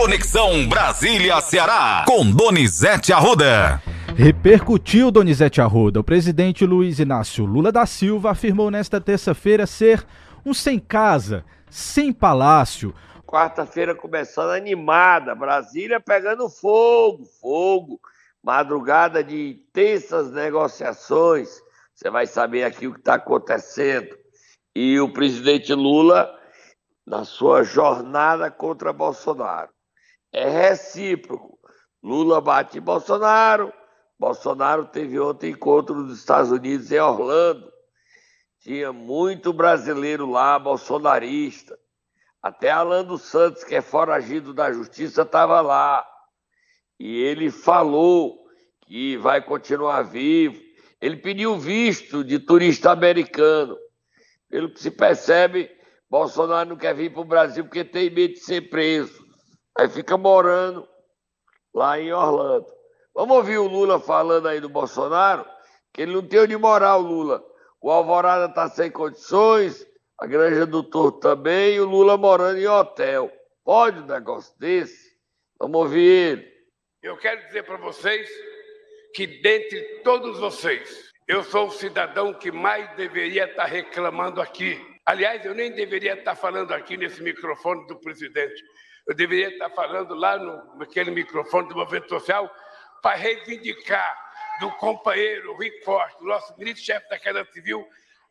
Conexão 0.00 0.66
Brasília-Ceará, 0.66 2.06
com 2.06 2.24
Donizete 2.30 3.12
Arruda. 3.12 3.82
Repercutiu 4.16 5.10
Donizete 5.10 5.60
Arruda. 5.60 6.00
O 6.00 6.02
presidente 6.02 6.64
Luiz 6.64 6.98
Inácio 6.98 7.44
Lula 7.44 7.70
da 7.70 7.84
Silva 7.84 8.30
afirmou 8.30 8.70
nesta 8.70 8.98
terça-feira 8.98 9.66
ser 9.66 10.02
um 10.44 10.54
sem 10.54 10.78
casa, 10.78 11.44
sem 11.68 12.14
palácio. 12.14 12.94
Quarta-feira 13.26 13.94
começando 13.94 14.52
animada, 14.52 15.34
Brasília 15.34 16.00
pegando 16.00 16.48
fogo, 16.48 17.26
fogo. 17.38 18.00
Madrugada 18.42 19.22
de 19.22 19.50
intensas 19.50 20.32
negociações. 20.32 21.60
Você 21.94 22.08
vai 22.08 22.26
saber 22.26 22.64
aqui 22.64 22.86
o 22.86 22.94
que 22.94 23.00
está 23.00 23.16
acontecendo. 23.16 24.16
E 24.74 24.98
o 24.98 25.12
presidente 25.12 25.74
Lula, 25.74 26.34
na 27.06 27.22
sua 27.26 27.62
jornada 27.62 28.50
contra 28.50 28.94
Bolsonaro, 28.94 29.68
é 30.32 30.48
recíproco. 30.48 31.58
Lula 32.02 32.40
bate 32.40 32.78
em 32.78 32.80
Bolsonaro, 32.80 33.72
Bolsonaro 34.20 34.84
teve 34.84 35.18
ontem 35.18 35.52
encontro 35.52 35.94
nos 35.94 36.18
Estados 36.18 36.50
Unidos 36.50 36.92
em 36.92 36.98
Orlando. 36.98 37.72
Tinha 38.60 38.92
muito 38.92 39.50
brasileiro 39.50 40.30
lá, 40.30 40.58
bolsonarista. 40.58 41.78
Até 42.42 42.70
Alan 42.70 43.02
dos 43.02 43.22
Santos, 43.22 43.64
que 43.64 43.74
é 43.74 43.80
foragido 43.80 44.52
da 44.52 44.70
justiça, 44.72 45.22
estava 45.22 45.62
lá. 45.62 46.06
E 46.98 47.22
ele 47.22 47.50
falou 47.50 48.38
que 48.82 49.16
vai 49.16 49.40
continuar 49.40 50.02
vivo. 50.02 50.60
Ele 51.00 51.16
pediu 51.16 51.58
visto 51.58 52.22
de 52.22 52.38
turista 52.38 52.90
americano. 52.90 53.74
Pelo 54.50 54.70
que 54.70 54.80
se 54.80 54.90
percebe, 54.90 55.70
Bolsonaro 56.10 56.68
não 56.68 56.76
quer 56.76 56.94
vir 56.94 57.10
para 57.10 57.22
o 57.22 57.24
Brasil 57.24 57.64
porque 57.64 57.84
tem 57.84 58.10
medo 58.10 58.34
de 58.34 58.40
ser 58.40 58.68
preso. 58.68 59.19
Aí 59.78 59.88
fica 59.88 60.16
morando 60.16 60.88
lá 61.74 61.98
em 61.98 62.12
Orlando. 62.12 62.66
Vamos 63.14 63.36
ouvir 63.36 63.58
o 63.58 63.66
Lula 63.66 63.98
falando 63.98 64.48
aí 64.48 64.60
do 64.60 64.68
Bolsonaro, 64.68 65.44
que 65.92 66.02
ele 66.02 66.12
não 66.12 66.26
tem 66.26 66.40
onde 66.40 66.56
morar, 66.56 66.96
o 66.96 67.02
Lula. 67.02 67.44
O 67.80 67.90
Alvorada 67.90 68.46
está 68.46 68.68
sem 68.68 68.90
condições, 68.90 69.86
a 70.18 70.26
Granja 70.26 70.66
do 70.66 70.82
Torto 70.82 71.20
também, 71.20 71.74
e 71.74 71.80
o 71.80 71.88
Lula 71.88 72.16
morando 72.16 72.58
em 72.58 72.66
hotel. 72.66 73.32
Pode 73.64 74.00
um 74.00 74.06
negócio 74.06 74.58
desse? 74.58 75.10
Vamos 75.58 75.80
ouvir 75.80 76.00
ele. 76.00 76.50
Eu 77.02 77.16
quero 77.16 77.44
dizer 77.46 77.64
para 77.64 77.78
vocês 77.78 78.28
que, 79.14 79.26
dentre 79.26 80.02
todos 80.02 80.38
vocês, 80.38 81.10
eu 81.26 81.42
sou 81.42 81.68
o 81.68 81.70
cidadão 81.70 82.34
que 82.34 82.50
mais 82.50 82.94
deveria 82.96 83.44
estar 83.44 83.64
reclamando 83.64 84.40
aqui. 84.40 84.78
Aliás, 85.06 85.44
eu 85.44 85.54
nem 85.54 85.72
deveria 85.72 86.14
estar 86.14 86.34
falando 86.34 86.72
aqui 86.72 86.96
nesse 86.96 87.22
microfone 87.22 87.86
do 87.86 87.98
presidente. 87.98 88.62
Eu 89.06 89.14
deveria 89.14 89.48
estar 89.48 89.70
falando 89.70 90.14
lá 90.14 90.38
no, 90.38 90.76
naquele 90.76 91.10
microfone 91.10 91.68
do 91.68 91.76
movimento 91.76 92.08
social 92.08 92.50
para 93.02 93.16
reivindicar 93.16 94.30
do 94.60 94.70
companheiro 94.72 95.56
Rick 95.56 95.84
Forte, 95.84 96.22
nosso 96.22 96.56
ministro-chefe 96.58 97.08
da 97.08 97.18
Casa 97.18 97.44
Civil, 97.52 97.86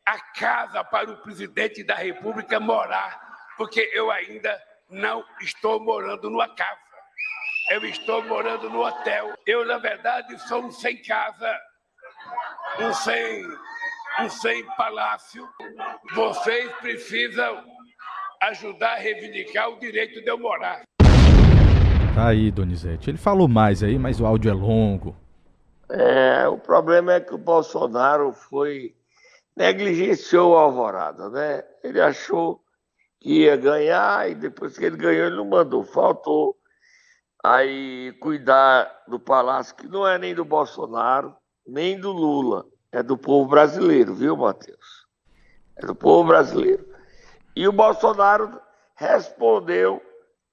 a 0.05 0.19
casa 0.33 0.83
para 0.83 1.11
o 1.11 1.17
presidente 1.21 1.83
da 1.83 1.95
República 1.95 2.59
morar, 2.59 3.19
porque 3.57 3.91
eu 3.93 4.11
ainda 4.11 4.61
não 4.89 5.23
estou 5.41 5.79
morando 5.79 6.29
numa 6.29 6.47
casa. 6.55 6.79
Eu 7.71 7.85
estou 7.85 8.23
morando 8.23 8.69
no 8.69 8.83
hotel. 8.83 9.35
Eu, 9.45 9.65
na 9.65 9.77
verdade, 9.77 10.37
sou 10.47 10.63
um 10.63 10.71
sem 10.71 11.01
casa, 11.03 11.59
um 12.79 12.93
sem, 12.93 13.45
um 14.21 14.29
sem 14.29 14.65
palácio. 14.75 15.47
Vocês 16.13 16.71
precisam 16.77 17.63
ajudar 18.41 18.93
a 18.93 18.99
reivindicar 18.99 19.69
o 19.69 19.79
direito 19.79 20.21
de 20.21 20.29
eu 20.29 20.37
morar. 20.37 20.83
Tá 22.15 22.27
aí, 22.27 22.51
Donizete. 22.51 23.09
Ele 23.09 23.17
falou 23.17 23.47
mais 23.47 23.83
aí, 23.83 23.97
mas 23.99 24.19
o 24.19 24.25
áudio 24.25 24.49
é 24.49 24.53
longo. 24.53 25.15
É, 25.89 26.47
o 26.47 26.57
problema 26.57 27.13
é 27.13 27.19
que 27.19 27.33
o 27.33 27.37
Bolsonaro 27.37 28.31
foi 28.31 28.95
negligenciou 29.55 30.51
o 30.51 30.55
Alvorada, 30.57 31.29
né? 31.29 31.63
Ele 31.83 31.99
achou 31.99 32.61
que 33.19 33.41
ia 33.41 33.57
ganhar 33.57 34.29
e 34.29 34.35
depois 34.35 34.77
que 34.77 34.85
ele 34.85 34.95
ganhou 34.95 35.27
ele 35.27 35.35
não 35.35 35.45
mandou, 35.45 35.83
faltou 35.83 36.55
aí 37.43 38.13
cuidar 38.21 38.89
do 39.07 39.19
palácio 39.19 39.75
que 39.75 39.87
não 39.87 40.07
é 40.07 40.17
nem 40.17 40.33
do 40.33 40.45
Bolsonaro, 40.45 41.35
nem 41.67 41.99
do 41.99 42.11
Lula, 42.11 42.65
é 42.91 43.03
do 43.03 43.17
povo 43.17 43.49
brasileiro, 43.49 44.13
viu, 44.13 44.37
Matheus? 44.37 45.05
É 45.75 45.85
do 45.85 45.95
povo 45.95 46.27
brasileiro. 46.27 46.88
E 47.59 47.67
o 47.67 47.73
Bolsonaro 47.73 48.51
respondeu 48.95 50.01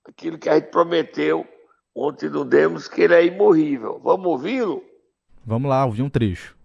aquilo 0.05 0.37
que 0.37 0.49
a 0.49 0.55
gente 0.55 0.73
prometeu 0.73 1.47
ontem 1.95 2.29
no 2.29 2.45
Demos, 2.45 2.89
que 2.89 3.03
ele 3.03 3.15
é 3.15 3.25
imorrível. 3.27 4.01
Vamos 4.03 4.27
ouvi-lo? 4.27 4.83
Vamos 5.45 5.71
lá, 5.71 5.85
ouvir 5.87 6.03
um 6.03 6.09
trecho. 6.09 6.57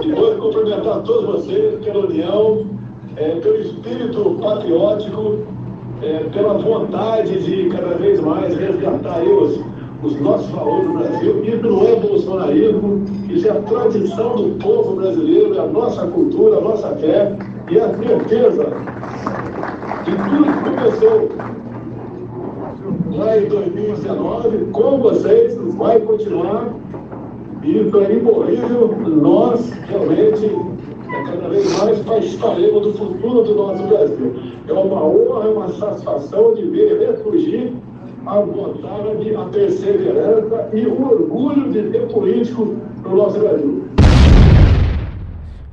De 0.00 0.14
cumprimentar 0.40 1.02
todos 1.02 1.44
vocês 1.44 1.84
pela 1.84 2.06
união, 2.06 2.78
é, 3.16 3.40
pelo 3.40 3.56
espírito 3.56 4.38
patriótico, 4.40 5.44
é, 6.00 6.22
pela 6.30 6.58
vontade 6.58 7.42
de 7.42 7.68
cada 7.70 7.96
vez 7.98 8.20
mais 8.20 8.56
resgatar 8.56 9.20
os, 9.20 9.58
os 10.02 10.20
nossos 10.20 10.48
valores 10.50 10.86
do 10.86 10.92
Brasil. 10.94 11.44
Isso 11.44 11.62
não 11.62 11.86
é 11.86 11.96
bolsonarismo, 11.96 13.04
isso 13.28 13.46
é 13.46 13.50
a 13.50 13.62
tradição 13.62 14.36
do 14.36 14.58
povo 14.58 14.96
brasileiro, 14.96 15.54
é 15.54 15.60
a 15.60 15.66
nossa 15.66 16.06
cultura, 16.06 16.58
a 16.58 16.60
nossa 16.60 16.88
fé 16.96 17.36
e 17.70 17.78
a 17.78 17.88
certeza 17.94 18.66
de 20.04 20.10
tudo 20.16 20.44
que 20.44 20.70
começou 20.70 21.28
lá 23.16 23.38
em 23.38 23.46
2019, 23.46 24.58
com 24.72 24.98
vocês, 24.98 25.56
vai 25.76 26.00
continuar. 26.00 26.68
E 27.62 27.84
para 27.90 28.12
imorrível, 28.12 28.96
nós 29.06 29.70
realmente, 29.88 30.50
cada 31.26 31.48
vez 31.48 31.78
mais, 31.78 31.98
participaremos 32.00 32.82
do 32.82 32.92
futuro 32.94 33.44
do 33.44 33.54
nosso 33.54 33.84
Brasil. 33.84 34.34
É 34.66 34.72
uma 34.72 35.04
honra, 35.04 35.44
é 35.44 35.48
uma 35.50 35.68
satisfação 35.68 36.54
de 36.54 36.62
ver 36.62 36.98
ressurgir 36.98 37.72
a 38.26 38.40
vontade, 38.40 39.34
a 39.34 39.44
perseverança 39.46 40.70
e 40.76 40.86
o 40.86 41.02
orgulho 41.02 41.72
de 41.72 41.90
ter 41.90 42.08
político 42.12 42.64
no 43.02 43.16
nosso 43.16 43.38
Brasil. 43.38 43.88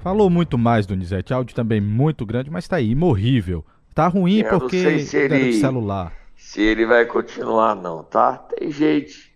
Falou 0.02 0.30
muito 0.30 0.58
mais, 0.58 0.86
Donizete. 0.86 1.34
Áudio 1.34 1.56
também 1.56 1.82
muito 1.82 2.26
grande, 2.26 2.50
mas 2.50 2.68
tá 2.68 2.78
aí, 2.78 2.92
imorrível. 2.92 3.64
Tá 3.94 4.08
ruim 4.08 4.40
Eu 4.40 4.52
não 4.54 4.60
porque 4.60 4.82
sei 4.82 5.00
se 5.00 5.18
ele- 5.18 5.54
celular. 5.54 6.14
se 6.36 6.62
ele 6.62 6.86
vai 6.86 7.06
continuar, 7.06 7.76
não, 7.76 8.04
tá? 8.04 8.38
Tem 8.38 8.72
gente 8.72 9.36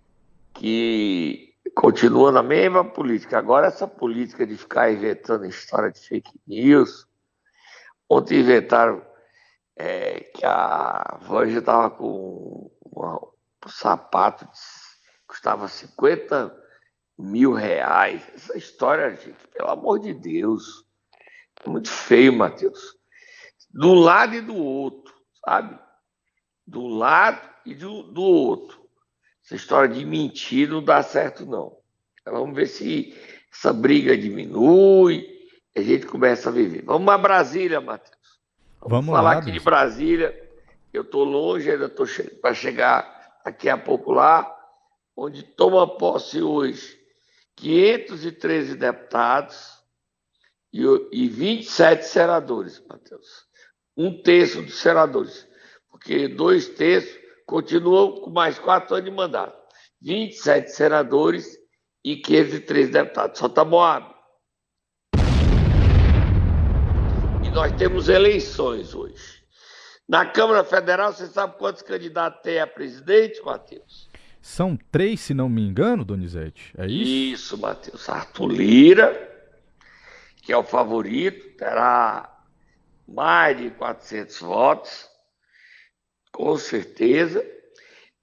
que 0.53 1.50
continua 1.75 2.31
na 2.31 2.41
mesma 2.41 2.84
política. 2.84 3.38
Agora, 3.38 3.68
essa 3.68 3.88
política 3.88 4.47
de 4.47 4.56
ficar 4.56 4.91
inventando 4.91 5.46
história 5.46 5.91
de 5.91 6.00
fake 6.00 6.31
news. 6.47 7.06
Ontem 8.09 8.40
inventaram 8.40 9.02
é, 9.75 10.19
que 10.19 10.45
a 10.45 11.17
Vanja 11.22 11.59
estava 11.59 11.89
com 11.89 12.72
uma- 12.85 13.19
um 13.66 13.69
sapato 13.69 14.45
que 14.45 14.51
custava 15.28 15.67
50 15.67 16.56
mil 17.17 17.53
reais. 17.53 18.22
Essa 18.34 18.57
história, 18.57 19.16
gente, 19.16 19.47
pelo 19.47 19.69
amor 19.69 20.00
de 20.00 20.13
Deus. 20.13 20.85
É 21.66 21.69
muito 21.69 21.89
feio, 21.89 22.34
Matheus. 22.34 22.97
Um 23.75 23.94
lado 23.95 24.35
e 24.35 24.41
do 24.41 24.56
outro, 24.56 25.13
sabe? 25.45 25.79
do 26.66 26.88
lado 26.88 27.41
e 27.66 27.75
do, 27.75 28.03
do 28.03 28.22
outro. 28.22 28.81
Essa 29.44 29.55
história 29.55 29.94
de 29.94 30.05
mentir 30.05 30.69
não 30.69 30.84
dá 30.84 31.03
certo, 31.03 31.45
não. 31.45 31.78
Então, 32.22 32.34
vamos 32.34 32.55
ver 32.55 32.67
se 32.67 33.13
essa 33.51 33.73
briga 33.73 34.17
diminui 34.17 35.28
e 35.75 35.79
a 35.79 35.84
gente 35.84 36.05
começa 36.05 36.50
a 36.50 36.51
viver. 36.51 36.84
Vamos 36.84 37.13
a 37.13 37.17
Brasília, 37.17 37.81
Matheus. 37.81 38.41
Vamos 38.85 39.16
falar 39.16 39.21
lá, 39.21 39.38
aqui 39.38 39.45
de 39.45 39.51
Deus. 39.53 39.63
Brasília. 39.63 40.39
Eu 40.91 41.01
estou 41.01 41.23
longe, 41.23 41.71
ainda 41.71 41.85
estou 41.85 42.05
para 42.41 42.53
chegar 42.53 43.40
daqui 43.43 43.67
a 43.67 43.78
pouco 43.78 44.11
lá, 44.11 44.49
onde 45.16 45.41
toma 45.41 45.97
posse 45.97 46.41
hoje 46.41 46.99
513 47.55 48.75
deputados 48.75 49.79
e, 50.72 50.84
e 51.11 51.28
27 51.28 52.05
senadores, 52.05 52.84
Matheus. 52.87 53.47
Um 53.97 54.22
terço 54.22 54.61
dos 54.61 54.79
senadores, 54.79 55.47
porque 55.90 56.28
dois 56.28 56.67
terços 56.69 57.19
continuam 57.46 58.22
com 58.22 58.29
mais 58.29 58.58
quatro 58.59 58.96
anos 58.96 59.09
de 59.09 59.16
mandato. 59.16 59.58
27 60.02 60.69
senadores 60.72 61.58
e 62.03 62.17
513 62.17 62.91
deputados. 62.91 63.40
Só 63.40 63.46
está 63.47 63.63
Moab. 63.63 64.13
E 67.42 67.42
nós 67.53 67.72
temos 67.73 68.09
eleições 68.09 68.96
hoje. 68.96 69.44
Na 70.09 70.26
Câmara 70.26 70.64
Federal, 70.64 71.14
você 71.14 71.28
sabe 71.28 71.55
quantos 71.59 71.84
candidatos 71.84 72.41
tem 72.41 72.59
a 72.59 72.66
presidente, 72.66 73.41
Matheus? 73.44 74.09
São 74.41 74.76
três, 74.91 75.22
se 75.22 75.35
não 75.35 75.47
me 75.47 75.61
engano, 75.61 76.03
Donizete. 76.03 76.73
É 76.76 76.88
isso? 76.88 77.53
Isso, 77.53 77.58
Matheus. 77.59 78.09
Arthur 78.09 78.47
Lira, 78.47 79.52
que 80.41 80.52
é 80.52 80.58
o 80.58 80.64
favorito, 80.64 81.55
terá 81.55 82.44
mais 83.08 83.56
de 83.56 83.70
400 83.70 84.40
votos. 84.40 85.08
com 86.32 86.58
certeza. 86.58 87.46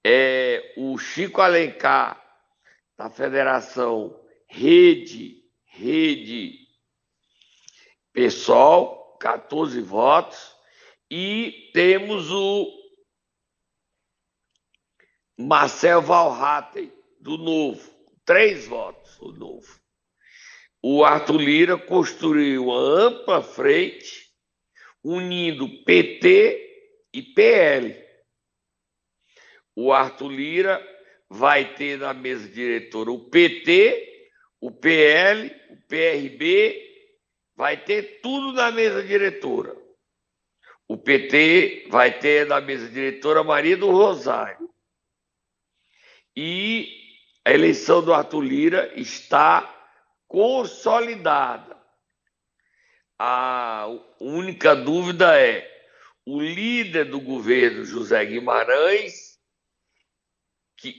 É, 0.03 0.73
o 0.75 0.97
Chico 0.97 1.39
Alencar, 1.39 2.21
da 2.97 3.09
Federação 3.09 4.19
Rede, 4.49 5.37
Rede 5.65 6.59
Pessoal, 8.11 9.00
14 9.21 9.79
votos. 9.81 10.55
E 11.09 11.69
temos 11.73 12.31
o 12.31 12.67
Marcel 15.37 16.01
Valraten, 16.01 16.91
do 17.19 17.37
Novo, 17.37 17.89
três 18.25 18.67
votos, 18.67 19.19
o 19.19 19.31
Novo. 19.31 19.79
O 20.81 21.03
Arthur 21.05 21.39
Lira 21.39 21.77
construiu 21.77 22.65
uma 22.65 22.79
ampla 22.79 23.43
frente 23.43 24.31
unindo 25.03 25.83
PT 25.83 27.07
e 27.13 27.21
PL. 27.21 27.95
O 29.75 29.93
Arthur 29.93 30.29
Lira 30.29 30.87
vai 31.29 31.75
ter 31.75 31.97
na 31.99 32.13
mesa 32.13 32.47
diretora 32.49 33.11
o 33.11 33.29
PT, 33.29 34.29
o 34.59 34.71
PL, 34.71 35.55
o 35.69 35.77
PRB, 35.87 36.90
vai 37.61 37.77
ter 37.77 38.21
tudo 38.21 38.53
na 38.53 38.71
mesa 38.71 39.03
diretora. 39.03 39.77
O 40.87 40.97
PT 40.97 41.89
vai 41.91 42.17
ter 42.17 42.47
na 42.47 42.59
mesa 42.59 42.89
diretora 42.89 43.43
Maria 43.43 43.77
do 43.77 43.91
Rosário. 43.91 44.67
E 46.35 46.89
a 47.45 47.51
eleição 47.51 48.03
do 48.03 48.15
Arthur 48.15 48.41
Lira 48.41 48.91
está 48.99 49.61
consolidada. 50.27 51.79
A 53.19 53.85
única 54.19 54.75
dúvida 54.75 55.39
é 55.39 55.69
o 56.25 56.41
líder 56.41 57.11
do 57.11 57.21
governo, 57.21 57.85
José 57.85 58.25
Guimarães, 58.25 59.37
que 60.77 60.95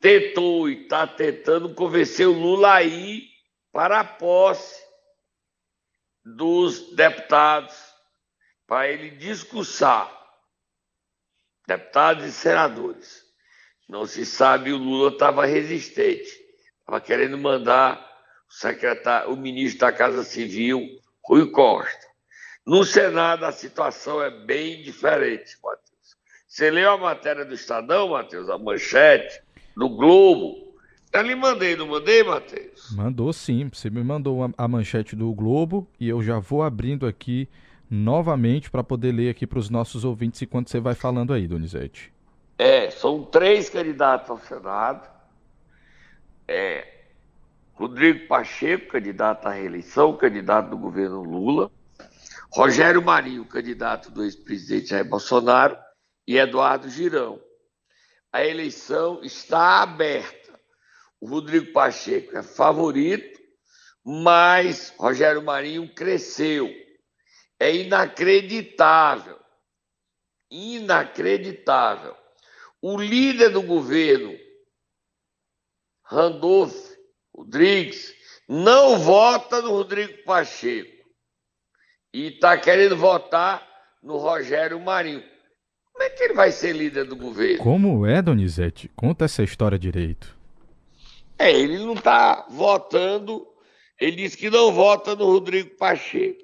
tentou 0.00 0.66
e 0.70 0.84
está 0.84 1.06
tentando 1.06 1.74
convencer 1.74 2.26
o 2.26 2.32
Lula 2.32 2.76
a 2.76 2.82
ir 2.82 3.28
para 3.70 4.00
a 4.00 4.04
posse 4.04 4.85
dos 6.26 6.90
deputados, 6.96 7.76
para 8.66 8.88
ele 8.88 9.10
discursar, 9.10 10.12
deputados 11.68 12.24
e 12.24 12.32
senadores. 12.32 13.24
Não 13.88 14.04
se 14.04 14.26
sabe, 14.26 14.72
o 14.72 14.76
Lula 14.76 15.12
estava 15.12 15.46
resistente, 15.46 16.28
estava 16.80 17.00
querendo 17.00 17.38
mandar 17.38 18.04
o 18.50 18.52
secretário, 18.52 19.32
o 19.32 19.36
ministro 19.36 19.80
da 19.80 19.92
Casa 19.92 20.24
Civil, 20.24 20.84
Rui 21.24 21.48
Costa. 21.52 22.06
No 22.66 22.84
Senado, 22.84 23.44
a 23.44 23.52
situação 23.52 24.20
é 24.20 24.28
bem 24.28 24.82
diferente, 24.82 25.56
Matheus. 25.62 26.16
Você 26.48 26.68
leu 26.72 26.90
a 26.90 26.98
matéria 26.98 27.44
do 27.44 27.54
Estadão, 27.54 28.08
Matheus, 28.08 28.48
a 28.48 28.58
manchete, 28.58 29.40
do 29.76 29.88
Globo. 29.88 30.65
Eu 31.16 31.22
lhe 31.22 31.34
mandei, 31.34 31.74
não 31.74 31.86
mandei, 31.86 32.22
Matheus? 32.22 32.90
Mandou 32.94 33.32
sim. 33.32 33.70
Você 33.72 33.88
me 33.88 34.04
mandou 34.04 34.52
a 34.54 34.68
manchete 34.68 35.16
do 35.16 35.32
Globo 35.32 35.88
e 35.98 36.10
eu 36.10 36.22
já 36.22 36.38
vou 36.38 36.62
abrindo 36.62 37.06
aqui 37.06 37.48
novamente 37.90 38.70
para 38.70 38.84
poder 38.84 39.12
ler 39.12 39.30
aqui 39.30 39.46
para 39.46 39.58
os 39.58 39.70
nossos 39.70 40.04
ouvintes 40.04 40.42
enquanto 40.42 40.68
você 40.68 40.78
vai 40.78 40.94
falando 40.94 41.32
aí, 41.32 41.48
Donizete. 41.48 42.12
É, 42.58 42.90
são 42.90 43.24
três 43.24 43.70
candidatos 43.70 44.28
ao 44.28 44.38
Senado. 44.38 45.08
É, 46.46 46.86
Rodrigo 47.72 48.26
Pacheco, 48.26 48.88
candidato 48.88 49.46
à 49.46 49.52
reeleição, 49.52 50.14
candidato 50.18 50.68
do 50.68 50.76
governo 50.76 51.22
Lula. 51.22 51.70
Rogério 52.52 53.02
Marinho, 53.02 53.46
candidato 53.46 54.10
do 54.10 54.22
ex-presidente 54.22 54.90
Jair 54.90 55.08
Bolsonaro. 55.08 55.78
E 56.28 56.36
Eduardo 56.36 56.90
Girão. 56.90 57.40
A 58.30 58.44
eleição 58.44 59.20
está 59.22 59.82
aberta. 59.82 60.45
O 61.20 61.28
Rodrigo 61.28 61.72
Pacheco 61.72 62.36
é 62.36 62.42
favorito, 62.42 63.40
mas 64.04 64.94
Rogério 64.98 65.42
Marinho 65.42 65.92
cresceu. 65.94 66.70
É 67.58 67.74
inacreditável. 67.74 69.38
Inacreditável 70.50 72.16
o 72.80 72.96
líder 72.96 73.50
do 73.50 73.62
governo, 73.62 74.32
Randolph 76.04 76.92
Rodrigues, 77.34 78.14
não 78.48 78.98
vota 78.98 79.60
no 79.60 79.70
Rodrigo 79.70 80.22
Pacheco 80.24 81.04
e 82.14 82.28
está 82.28 82.56
querendo 82.56 82.96
votar 82.96 83.66
no 84.00 84.18
Rogério 84.18 84.78
Marinho. 84.78 85.22
Como 85.92 86.04
é 86.04 86.10
que 86.10 86.22
ele 86.22 86.34
vai 86.34 86.52
ser 86.52 86.74
líder 86.74 87.06
do 87.06 87.16
governo? 87.16 87.64
Como 87.64 88.06
é, 88.06 88.22
Donizete? 88.22 88.88
Conta 88.94 89.24
essa 89.24 89.42
história 89.42 89.78
direito. 89.78 90.35
É, 91.38 91.50
ele 91.52 91.78
não 91.78 91.94
está 91.94 92.46
votando, 92.48 93.46
ele 94.00 94.16
diz 94.16 94.34
que 94.34 94.48
não 94.48 94.72
vota 94.72 95.14
no 95.14 95.26
Rodrigo 95.26 95.76
Pacheco. 95.76 96.42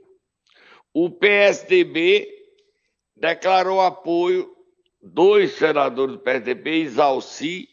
O 0.93 1.11
PSDB 1.11 2.29
declarou 3.17 3.81
apoio 3.81 4.55
dois 5.00 5.53
senadores 5.53 6.17
do 6.17 6.23
PSDB, 6.23 6.83
Isalci 6.83 7.69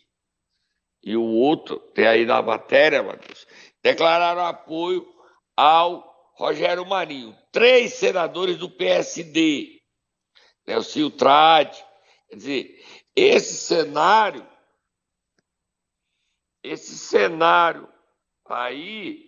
e 1.03 1.15
o 1.15 1.23
outro, 1.23 1.79
tem 1.93 2.07
aí 2.07 2.25
na 2.25 2.41
matéria, 2.41 3.03
Matheus, 3.03 3.47
declararam 3.83 4.45
apoio 4.45 5.07
ao 5.55 6.09
Rogério 6.35 6.85
Marinho. 6.85 7.35
Três 7.51 7.93
senadores 7.93 8.57
do 8.57 8.69
PSD, 8.69 9.81
Nelson 10.67 11.09
Trade. 11.09 11.83
Quer 12.29 12.35
dizer, 12.35 12.85
esse 13.15 13.55
cenário, 13.55 14.47
esse 16.63 16.97
cenário 16.97 17.87
aí 18.47 19.25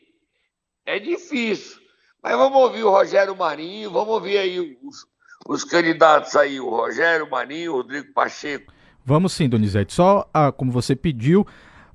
é 0.86 1.00
difícil. 1.00 1.80
Mas 2.24 2.36
vamos 2.38 2.57
ouvir 2.60 2.83
o 2.83 2.92
Rogério 2.92 3.36
Marinho, 3.36 3.92
vamos 3.92 4.13
ouvir 4.13 4.38
aí 4.38 4.78
os, 4.83 5.07
os 5.48 5.63
candidatos 5.63 6.36
aí, 6.36 6.60
o 6.60 6.69
Rogério 6.69 7.30
Maninho, 7.30 7.74
o 7.74 7.75
Rodrigo 7.78 8.13
Pacheco. 8.13 8.72
Vamos 9.04 9.33
sim, 9.33 9.50
Donizete. 9.50 9.94
Só 9.94 10.30
ah, 10.33 10.51
como 10.51 10.72
você 10.72 10.95
pediu, 10.95 11.45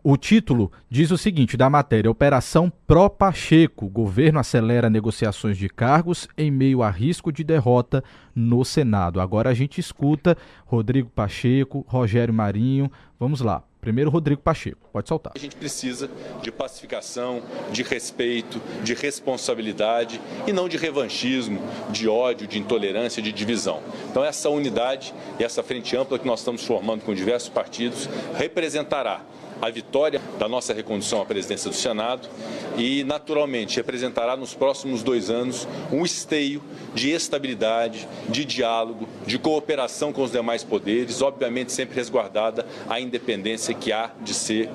o 0.08 0.16
título 0.16 0.70
diz 0.88 1.10
o 1.10 1.18
seguinte 1.18 1.56
da 1.56 1.68
matéria: 1.68 2.08
Operação 2.08 2.72
Pró 2.86 3.08
Pacheco. 3.08 3.88
Governo 3.88 4.38
acelera 4.38 4.88
negociações 4.88 5.58
de 5.58 5.68
cargos 5.68 6.28
em 6.38 6.48
meio 6.48 6.80
a 6.80 6.90
risco 6.90 7.32
de 7.32 7.42
derrota 7.42 8.04
no 8.32 8.64
Senado. 8.64 9.20
Agora 9.20 9.50
a 9.50 9.54
gente 9.54 9.80
escuta 9.80 10.38
Rodrigo 10.64 11.10
Pacheco, 11.10 11.84
Rogério 11.88 12.32
Marinho. 12.32 12.88
Vamos 13.18 13.40
lá. 13.40 13.64
Primeiro, 13.80 14.08
Rodrigo 14.08 14.40
Pacheco. 14.40 14.88
Pode 14.92 15.08
soltar. 15.08 15.32
A 15.34 15.38
gente 15.40 15.56
precisa 15.56 16.08
de 16.40 16.52
pacificação, 16.52 17.42
de 17.72 17.82
respeito, 17.82 18.60
de 18.84 18.94
responsabilidade 18.94 20.20
e 20.46 20.52
não 20.52 20.68
de 20.68 20.76
revanchismo, 20.76 21.60
de 21.90 22.08
ódio, 22.08 22.46
de 22.46 22.60
intolerância, 22.60 23.20
de 23.20 23.32
divisão. 23.32 23.82
Então, 24.08 24.24
essa 24.24 24.48
unidade 24.50 25.12
e 25.38 25.42
essa 25.42 25.64
frente 25.64 25.96
ampla 25.96 26.16
que 26.16 26.26
nós 26.26 26.40
estamos 26.40 26.64
formando 26.64 27.02
com 27.02 27.12
diversos 27.12 27.48
partidos 27.48 28.08
representará 28.36 29.24
a 29.60 29.70
vitória 29.70 30.20
da 30.38 30.48
nossa 30.48 30.72
recondução 30.72 31.20
à 31.20 31.24
presidência 31.24 31.70
do 31.70 31.76
Senado 31.76 32.28
e, 32.76 33.04
naturalmente, 33.04 33.76
representará 33.76 34.36
nos 34.36 34.54
próximos 34.54 35.02
dois 35.02 35.30
anos 35.30 35.66
um 35.90 36.04
esteio 36.04 36.62
de 36.94 37.10
estabilidade, 37.10 38.08
de 38.28 38.44
diálogo, 38.44 39.08
de 39.26 39.38
cooperação 39.38 40.12
com 40.12 40.22
os 40.22 40.32
demais 40.32 40.62
poderes, 40.62 41.22
obviamente 41.22 41.72
sempre 41.72 41.96
resguardada 41.96 42.66
a 42.88 43.00
independência 43.00 43.74
que 43.74 43.92
há 43.92 44.10
de 44.20 44.34
ser 44.34 44.68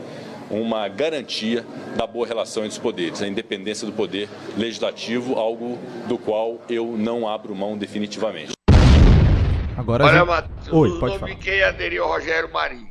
uma 0.50 0.88
garantia 0.88 1.65
da 1.95 2.05
boa 2.05 2.27
relação 2.27 2.63
entre 2.63 2.73
os 2.73 2.77
poderes, 2.77 3.21
a 3.21 3.27
independência 3.27 3.85
do 3.85 3.93
poder 3.93 4.27
legislativo, 4.57 5.35
algo 5.35 5.79
do 6.07 6.17
qual 6.17 6.59
eu 6.69 6.95
não 6.97 7.27
abro 7.27 7.55
mão 7.55 7.77
definitivamente. 7.77 8.51
Agora 9.77 10.05
Olha, 10.05 10.19
gente... 10.19 10.27
Matheus, 10.27 10.73
Oi, 10.73 11.00
pode 11.00 11.19
falar. 11.19 11.35
quem 11.35 11.63
aderiu 11.63 12.03
ao 12.03 12.09
Rogério 12.11 12.51
Marinho. 12.51 12.90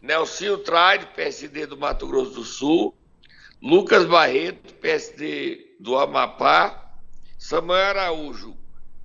Nelsinho 0.00 0.58
Trade, 0.58 1.06
PSD 1.14 1.66
do 1.66 1.76
Mato 1.76 2.06
Grosso 2.06 2.32
do 2.32 2.44
Sul, 2.44 2.94
Lucas 3.60 4.04
Barreto, 4.04 4.72
PSD 4.74 5.74
do 5.80 5.98
Amapá, 5.98 6.94
Samuel 7.38 7.90
Araújo, 7.90 8.56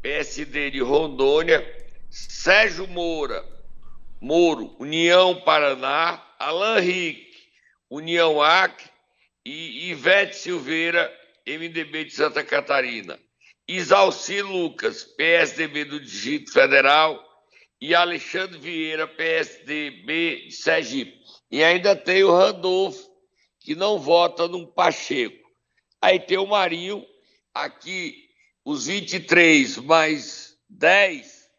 PSD 0.02 0.72
de 0.72 0.80
Rondônia, 0.82 1.66
Sérgio 2.10 2.88
Moura, 2.88 3.44
Moro, 4.22 4.76
União 4.80 5.42
Paraná, 5.42 6.24
Alain 6.40 6.82
Rick, 6.82 7.34
União 7.90 8.42
AC 8.42 8.90
e 9.46 9.90
Ivete 9.90 10.36
Silveira, 10.36 11.12
MDB 11.48 12.06
de 12.06 12.12
Santa 12.12 12.44
Catarina. 12.44 13.20
Isalci 13.68 14.42
Lucas, 14.42 15.04
PSDB 15.04 15.86
do 15.86 16.00
Distrito 16.00 16.52
Federal, 16.52 17.33
e 17.84 17.94
Alexandre 17.94 18.58
Vieira, 18.58 19.06
PSDB 19.06 20.46
de 20.48 20.54
Sergipe. 20.54 21.22
E 21.52 21.62
ainda 21.62 21.98
tem 21.98 22.24
o 22.24 22.32
Randolfo, 22.32 23.12
que 23.60 23.76
não 23.76 24.00
vota 24.00 24.48
no 24.48 24.66
Pacheco. 24.66 25.52
Aí 26.02 26.18
tem 26.18 26.38
o 26.38 26.48
Marinho, 26.48 27.06
aqui 27.54 28.30
os 28.64 28.86
23 28.86 29.80
mais 29.80 30.58
10 30.70 31.50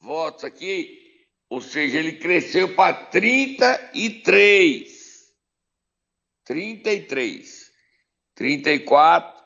votos 0.00 0.42
aqui, 0.42 1.04
Ou 1.50 1.60
seja, 1.60 1.98
ele 1.98 2.12
cresceu 2.12 2.74
para 2.74 2.94
33. 2.94 5.34
33. 6.46 7.72
34. 8.34 9.44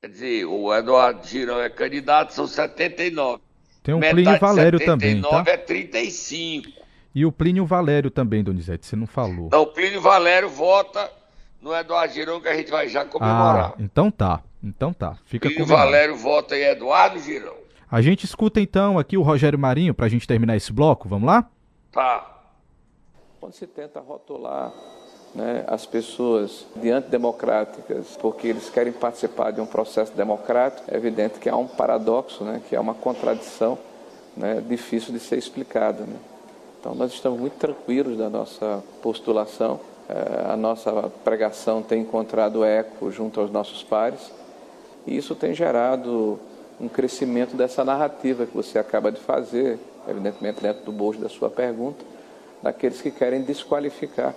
Quer 0.00 0.08
dizer, 0.08 0.44
o 0.44 0.72
Eduardo 0.72 1.26
Girão 1.26 1.60
é 1.60 1.68
candidato, 1.68 2.32
são 2.32 2.46
79. 2.46 3.42
Tem 3.84 3.94
um 3.94 3.98
Metade 3.98 4.22
Plínio 4.22 4.40
Valério 4.40 4.80
também, 4.82 5.20
tá? 5.20 5.44
é 5.46 5.58
35. 5.58 6.70
E 7.14 7.26
o 7.26 7.30
Plínio 7.30 7.66
Valério 7.66 8.10
também, 8.10 8.42
Donizete, 8.42 8.86
você 8.86 8.96
não 8.96 9.06
falou. 9.06 9.50
Não, 9.52 9.60
o 9.60 9.66
Plínio 9.66 10.00
Valério 10.00 10.48
vota 10.48 11.12
no 11.60 11.72
Eduardo 11.76 12.14
Girão 12.14 12.40
que 12.40 12.48
a 12.48 12.56
gente 12.56 12.70
vai 12.70 12.88
já 12.88 13.04
comemorar. 13.04 13.72
Ah, 13.72 13.74
então 13.78 14.10
tá. 14.10 14.42
Então 14.62 14.90
tá. 14.90 15.18
Fica 15.26 15.48
Plínio 15.48 15.66
Valério 15.66 16.16
vota 16.16 16.56
em 16.56 16.62
Eduardo 16.62 17.20
Girão. 17.20 17.54
A 17.90 18.00
gente 18.00 18.24
escuta 18.24 18.58
então 18.58 18.98
aqui 18.98 19.18
o 19.18 19.22
Rogério 19.22 19.58
Marinho 19.58 19.92
para 19.92 20.06
a 20.06 20.08
gente 20.08 20.26
terminar 20.26 20.56
esse 20.56 20.72
bloco, 20.72 21.06
vamos 21.06 21.26
lá? 21.26 21.46
Tá. 21.92 22.42
Quando 23.38 23.52
se 23.52 23.66
tenta 23.66 24.00
rotular 24.00 24.72
né, 25.34 25.64
as 25.66 25.84
pessoas 25.84 26.64
de 26.76 26.90
antidemocráticas 26.90 28.16
porque 28.20 28.46
eles 28.46 28.70
querem 28.70 28.92
participar 28.92 29.50
de 29.50 29.60
um 29.60 29.66
processo 29.66 30.12
democrático, 30.12 30.84
é 30.90 30.96
evidente 30.96 31.38
que 31.38 31.48
há 31.48 31.56
um 31.56 31.66
paradoxo, 31.66 32.44
né, 32.44 32.62
que 32.68 32.76
é 32.76 32.80
uma 32.80 32.94
contradição 32.94 33.76
né, 34.36 34.62
difícil 34.66 35.12
de 35.12 35.18
ser 35.18 35.36
explicada. 35.36 36.04
Né? 36.04 36.16
Então 36.78 36.94
nós 36.94 37.12
estamos 37.12 37.40
muito 37.40 37.54
tranquilos 37.54 38.16
da 38.16 38.30
nossa 38.30 38.82
postulação, 39.02 39.80
é, 40.08 40.52
a 40.52 40.56
nossa 40.56 41.10
pregação 41.24 41.82
tem 41.82 42.02
encontrado 42.02 42.64
eco 42.64 43.10
junto 43.10 43.40
aos 43.40 43.50
nossos 43.50 43.82
pares 43.82 44.30
e 45.06 45.16
isso 45.16 45.34
tem 45.34 45.54
gerado 45.54 46.38
um 46.80 46.88
crescimento 46.88 47.56
dessa 47.56 47.84
narrativa 47.84 48.46
que 48.46 48.54
você 48.54 48.78
acaba 48.78 49.10
de 49.10 49.20
fazer, 49.20 49.78
evidentemente 50.08 50.60
dentro 50.60 50.84
do 50.84 50.92
bojo 50.92 51.18
da 51.18 51.28
sua 51.28 51.48
pergunta, 51.48 52.04
daqueles 52.62 53.00
que 53.00 53.10
querem 53.10 53.42
desqualificar, 53.42 54.34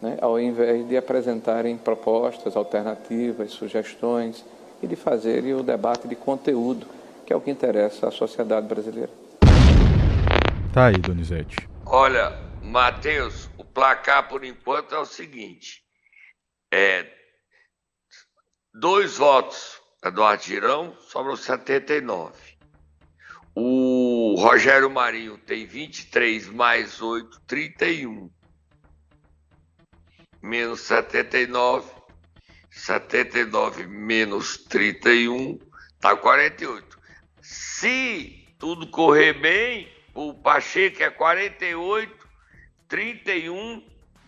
né, 0.00 0.18
ao 0.20 0.38
invés 0.38 0.86
de 0.88 0.96
apresentarem 0.96 1.76
propostas, 1.76 2.56
alternativas, 2.56 3.50
sugestões 3.52 4.44
e 4.82 4.86
de 4.86 4.96
fazerem 4.96 5.54
o 5.54 5.62
debate 5.62 6.08
de 6.08 6.16
conteúdo, 6.16 6.86
que 7.26 7.32
é 7.32 7.36
o 7.36 7.40
que 7.40 7.50
interessa 7.50 8.08
à 8.08 8.10
sociedade 8.10 8.66
brasileira. 8.66 9.10
Tá 10.72 10.86
aí, 10.86 10.96
Donizete. 10.96 11.68
Olha, 11.84 12.32
Matheus, 12.62 13.50
o 13.58 13.64
placar 13.64 14.28
por 14.28 14.44
enquanto 14.44 14.94
é 14.94 14.98
o 14.98 15.04
seguinte: 15.04 15.82
é 16.72 17.06
dois 18.72 19.18
votos 19.18 19.80
Eduardo 20.02 20.42
Girão, 20.42 20.96
sobram 20.98 21.36
79. 21.36 22.32
O 23.54 24.34
Rogério 24.38 24.88
Marinho 24.88 25.36
tem 25.36 25.66
23 25.66 26.48
mais 26.48 27.02
8, 27.02 27.42
31. 27.46 28.30
Menos 30.42 30.80
79. 30.80 32.00
79 32.70 33.86
menos 33.86 34.56
31 34.56 35.58
tá 36.00 36.16
48. 36.16 36.98
Se 37.42 38.46
tudo 38.58 38.86
correr 38.86 39.34
bem, 39.34 39.88
o 40.14 40.34
Pacheco 40.34 41.02
é 41.02 41.10
48, 41.10 42.28
31, 42.88 43.82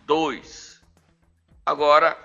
2. 0.05 0.81
Agora, 1.65 2.17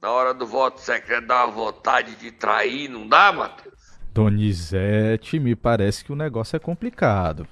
na 0.00 0.10
hora 0.10 0.32
do 0.32 0.46
voto 0.46 0.80
secreto 0.80 1.26
dá 1.26 1.44
uma 1.44 1.52
vontade 1.52 2.16
de 2.16 2.30
trair, 2.32 2.88
não 2.88 3.06
dá, 3.06 3.32
Matheus? 3.32 3.92
Donizete, 4.12 5.38
me 5.38 5.54
parece 5.54 6.04
que 6.04 6.12
o 6.12 6.16
negócio 6.16 6.56
é 6.56 6.58
complicado. 6.58 7.46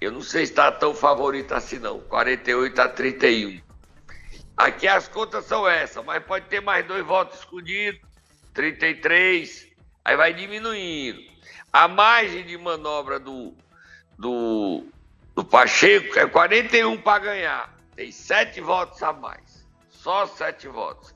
Eu 0.00 0.10
não 0.10 0.20
sei 0.20 0.46
se 0.46 0.52
está 0.52 0.70
tão 0.72 0.94
favorito 0.94 1.52
assim 1.52 1.78
não, 1.78 2.00
48 2.00 2.80
a 2.80 2.88
31. 2.88 3.60
Aqui 4.62 4.86
as 4.86 5.08
contas 5.08 5.44
são 5.46 5.66
essas, 5.66 6.04
mas 6.04 6.22
pode 6.22 6.46
ter 6.46 6.60
mais 6.60 6.86
dois 6.86 7.04
votos 7.04 7.40
escondidos, 7.40 8.00
33, 8.54 9.66
aí 10.04 10.16
vai 10.16 10.32
diminuindo. 10.32 11.20
A 11.72 11.88
margem 11.88 12.46
de 12.46 12.56
manobra 12.56 13.18
do, 13.18 13.56
do, 14.16 14.86
do 15.34 15.44
Pacheco 15.44 16.16
é 16.16 16.28
41 16.28 16.96
para 17.02 17.24
ganhar, 17.24 17.76
tem 17.96 18.12
sete 18.12 18.60
votos 18.60 19.02
a 19.02 19.12
mais, 19.12 19.66
só 19.90 20.28
sete 20.28 20.68
votos. 20.68 21.12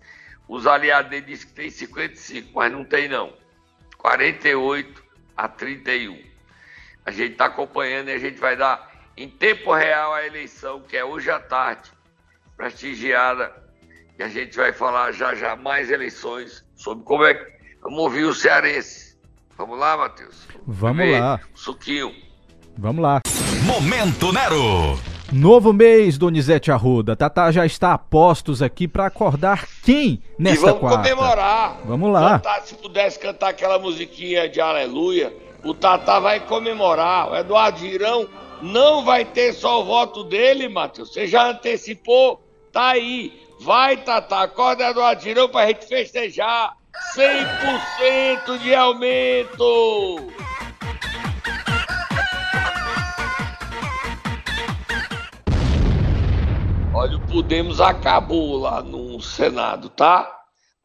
Os 0.48 0.66
aliados 0.66 1.08
dele 1.08 1.26
dizem 1.26 1.46
que 1.46 1.54
tem 1.54 1.70
55, 1.70 2.50
mas 2.52 2.72
não 2.72 2.84
tem 2.84 3.06
não. 3.06 3.32
48 3.96 5.04
a 5.36 5.46
31. 5.46 6.20
A 7.04 7.12
gente 7.12 7.34
está 7.34 7.44
acompanhando 7.44 8.08
e 8.08 8.12
a 8.12 8.18
gente 8.18 8.40
vai 8.40 8.56
dar 8.56 8.90
em 9.16 9.30
tempo 9.30 9.72
real 9.72 10.12
a 10.12 10.26
eleição, 10.26 10.80
que 10.80 10.96
é 10.96 11.04
hoje 11.04 11.30
à 11.30 11.38
tarde, 11.38 11.92
prestigiada. 12.56 13.52
E 14.18 14.22
a 14.22 14.28
gente 14.28 14.56
vai 14.56 14.72
falar 14.72 15.12
já 15.12 15.34
já 15.34 15.54
mais 15.54 15.90
eleições 15.90 16.64
sobre 16.74 17.04
como 17.04 17.24
é 17.24 17.34
que 17.34 17.44
vamos 17.82 17.98
ouvir 17.98 18.24
o 18.24 18.34
cearense. 18.34 19.16
Vamos 19.56 19.78
lá, 19.78 19.96
Matheus? 19.96 20.46
Vamos 20.66 21.10
lá. 21.10 21.40
Suquinho. 21.54 22.14
Vamos 22.78 23.02
lá. 23.02 23.20
Momento 23.64 24.32
Nero. 24.32 24.98
Novo 25.32 25.72
mês, 25.72 26.16
Donizete 26.16 26.70
Arruda. 26.70 27.16
Tatá 27.16 27.50
já 27.50 27.66
está 27.66 27.92
a 27.92 27.98
postos 27.98 28.62
aqui 28.62 28.86
para 28.86 29.06
acordar 29.06 29.66
quem 29.82 30.22
nesta 30.38 30.72
quarta? 30.74 30.78
E 30.78 30.80
vamos 30.80 30.80
quarta? 30.80 31.02
comemorar. 31.02 31.80
Vamos 31.84 32.12
lá. 32.12 32.38
Tatá, 32.38 32.60
se 32.62 32.74
pudesse 32.74 33.18
cantar 33.18 33.48
aquela 33.48 33.78
musiquinha 33.78 34.48
de 34.48 34.60
aleluia, 34.60 35.34
o 35.64 35.74
Tatá 35.74 36.20
vai 36.20 36.40
comemorar. 36.40 37.32
O 37.32 37.36
Eduardo 37.36 37.78
Girão 37.78 38.28
não 38.62 39.04
vai 39.04 39.24
ter 39.24 39.52
só 39.52 39.82
o 39.82 39.84
voto 39.84 40.22
dele, 40.24 40.68
Matheus. 40.68 41.12
Você 41.12 41.26
já 41.26 41.50
antecipou, 41.50 42.40
tá 42.76 42.88
aí. 42.88 43.32
Vai, 43.58 43.96
Tatá, 43.96 44.42
acorda 44.42 44.90
Eduardo 44.90 45.22
Girão 45.22 45.48
pra 45.48 45.66
gente 45.66 45.86
festejar. 45.86 46.76
100% 47.14 48.58
de 48.58 48.74
aumento! 48.74 49.64
Olha, 56.94 57.16
o 57.16 57.26
Podemos 57.26 57.80
acabou 57.80 58.58
lá 58.58 58.82
no 58.82 59.22
Senado, 59.22 59.88
tá? 59.88 60.30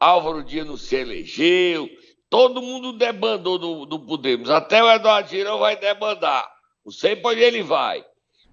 Álvaro 0.00 0.42
Dias 0.42 0.66
não 0.66 0.78
se 0.78 0.96
elegeu, 0.96 1.88
todo 2.30 2.62
mundo 2.62 2.94
debandou 2.94 3.58
do, 3.58 3.84
do 3.84 4.00
Podemos, 4.00 4.48
até 4.48 4.82
o 4.82 4.90
Eduardo 4.90 5.28
Girão 5.28 5.58
vai 5.58 5.76
debandar. 5.76 6.50
Não 6.84 6.92
sei 6.92 7.16
para 7.16 7.32
onde 7.32 7.40
ele 7.40 7.62
vai, 7.62 8.02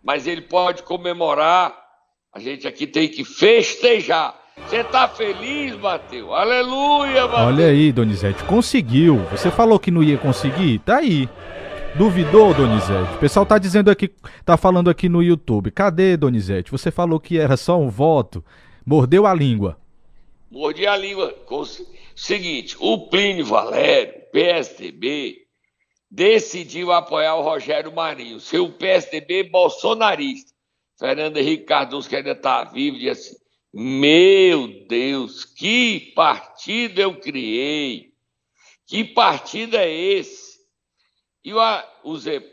mas 0.04 0.28
ele 0.28 0.42
pode 0.42 0.84
comemorar. 0.84 1.89
A 2.32 2.40
gente 2.40 2.68
aqui 2.68 2.86
tem 2.86 3.08
que 3.08 3.24
festejar. 3.24 4.40
Você 4.68 4.84
tá 4.84 5.08
feliz, 5.08 5.76
Matheus? 5.76 6.30
Aleluia, 6.32 7.24
Matheus. 7.24 7.48
Olha 7.48 7.66
aí, 7.68 7.92
Donizete, 7.92 8.44
conseguiu. 8.44 9.18
Você 9.32 9.50
falou 9.50 9.80
que 9.80 9.90
não 9.90 10.04
ia 10.04 10.18
conseguir? 10.18 10.80
Tá 10.80 10.98
aí. 10.98 11.28
Duvidou, 11.96 12.54
Donizete? 12.54 13.16
O 13.16 13.18
pessoal 13.18 13.46
tá 13.46 13.58
dizendo 13.58 13.90
aqui, 13.90 14.12
tá 14.46 14.58
falando 14.58 14.90
aqui 14.90 15.10
no 15.10 15.24
YouTube. 15.24 15.72
Cadê, 15.72 16.16
Donizete? 16.16 16.72
Você 16.72 16.92
falou 16.92 17.20
que 17.20 17.40
era 17.40 17.58
só 17.58 17.80
um 17.80 17.90
voto. 17.90 18.46
Mordeu 18.86 19.26
a 19.26 19.34
língua. 19.34 19.78
Mordi 20.52 20.86
a 20.86 20.96
língua. 20.96 21.34
Seguinte, 22.16 22.76
o 22.80 23.08
Plínio 23.08 23.46
Valério, 23.46 24.14
PSDB, 24.32 25.38
decidiu 26.12 26.92
apoiar 26.92 27.36
o 27.36 27.42
Rogério 27.42 27.94
Marinho, 27.94 28.40
seu 28.40 28.70
PSDB 28.72 29.44
bolsonarista. 29.44 30.59
Fernando 31.00 31.38
Henrique 31.38 31.64
Cardoso, 31.64 32.10
que 32.10 32.16
ainda 32.18 32.32
está 32.32 32.66
vivo, 32.66 33.00
disse 33.00 33.32
assim: 33.32 33.38
Meu 33.74 34.86
Deus, 34.88 35.46
que 35.46 36.12
partido 36.14 37.00
eu 37.00 37.18
criei! 37.18 38.10
Que 38.86 39.06
partido 39.06 39.78
é 39.78 39.90
esse? 39.90 40.60
E 41.46 41.54
o, 41.54 41.60
o, 42.04 42.18
Zé, 42.18 42.44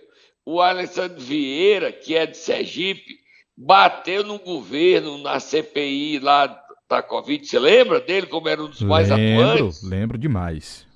o 0.44 0.60
Alessandro 0.60 1.18
Vieira, 1.18 1.90
que 1.90 2.14
é 2.14 2.26
de 2.26 2.36
Sergipe, 2.36 3.18
bateu 3.56 4.22
no 4.22 4.38
governo, 4.38 5.18
na 5.18 5.40
CPI 5.40 6.20
lá 6.20 6.62
da 6.88 7.02
Covid. 7.02 7.44
Você 7.44 7.58
lembra 7.58 8.00
dele 8.00 8.26
como 8.26 8.48
era 8.48 8.62
um 8.62 8.68
dos 8.68 8.82
mais 8.82 9.08
lembro, 9.08 9.44
atuantes? 9.44 9.82
Lembro 9.82 10.18
demais. 10.18 10.86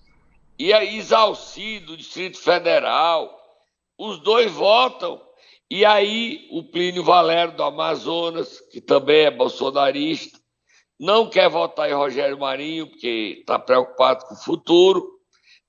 E 0.58 0.72
a 0.72 0.84
Isalci, 0.84 1.80
do 1.80 1.96
Distrito 1.96 2.38
Federal. 2.38 3.34
Os 3.98 4.18
dois 4.20 4.52
votam. 4.52 5.20
E 5.70 5.84
aí 5.84 6.48
o 6.50 6.64
Plínio 6.64 7.04
Valério 7.04 7.56
do 7.56 7.62
Amazonas, 7.62 8.60
que 8.72 8.80
também 8.80 9.26
é 9.26 9.30
bolsonarista, 9.30 10.40
não 10.98 11.30
quer 11.30 11.48
votar 11.48 11.88
em 11.88 11.94
Rogério 11.94 12.38
Marinho, 12.38 12.88
porque 12.88 13.38
está 13.40 13.58
preocupado 13.58 14.26
com 14.26 14.34
o 14.34 14.44
futuro, 14.44 15.08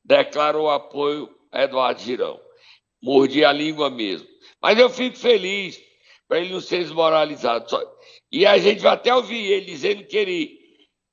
declarou 0.03 0.69
apoio 0.69 1.29
Eduardo 1.53 2.01
Girão. 2.01 2.39
Mordi 3.01 3.45
a 3.45 3.53
língua 3.53 3.89
mesmo. 3.89 4.27
Mas 4.61 4.77
eu 4.79 4.89
fico 4.89 5.17
feliz 5.17 5.79
para 6.27 6.39
ele 6.39 6.51
não 6.51 6.61
ser 6.61 6.79
desmoralizado. 6.79 7.67
E 8.31 8.45
a 8.45 8.57
gente 8.57 8.81
vai 8.81 8.93
até 8.93 9.13
ouvir 9.13 9.51
ele 9.51 9.65
dizendo 9.65 10.03
que 10.05 10.17
ele, 10.17 10.59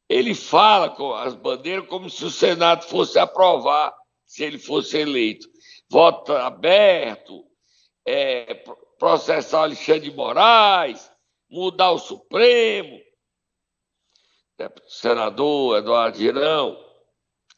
ele 0.09 0.35
fala 0.35 0.91
com 0.91 1.13
as 1.13 1.35
bandeiras 1.35 1.87
como 1.87 2.09
se 2.09 2.25
o 2.25 2.31
Senado 2.31 2.85
fosse 2.85 3.19
aprovar 3.19 3.95
se 4.25 4.45
ele 4.45 4.59
fosse 4.59 4.97
eleito. 4.99 5.47
Voto 5.91 6.33
aberto, 6.33 7.45
é, 8.09 8.65
processar 8.99 9.61
o 9.61 9.63
Alexandre 9.65 10.09
de 10.09 10.17
Moraes, 10.17 11.11
mudar 11.51 11.91
o 11.91 11.99
Supremo. 11.99 12.99
Senador 14.89 15.79
Eduardo 15.79 16.17
Girão, 16.17 16.77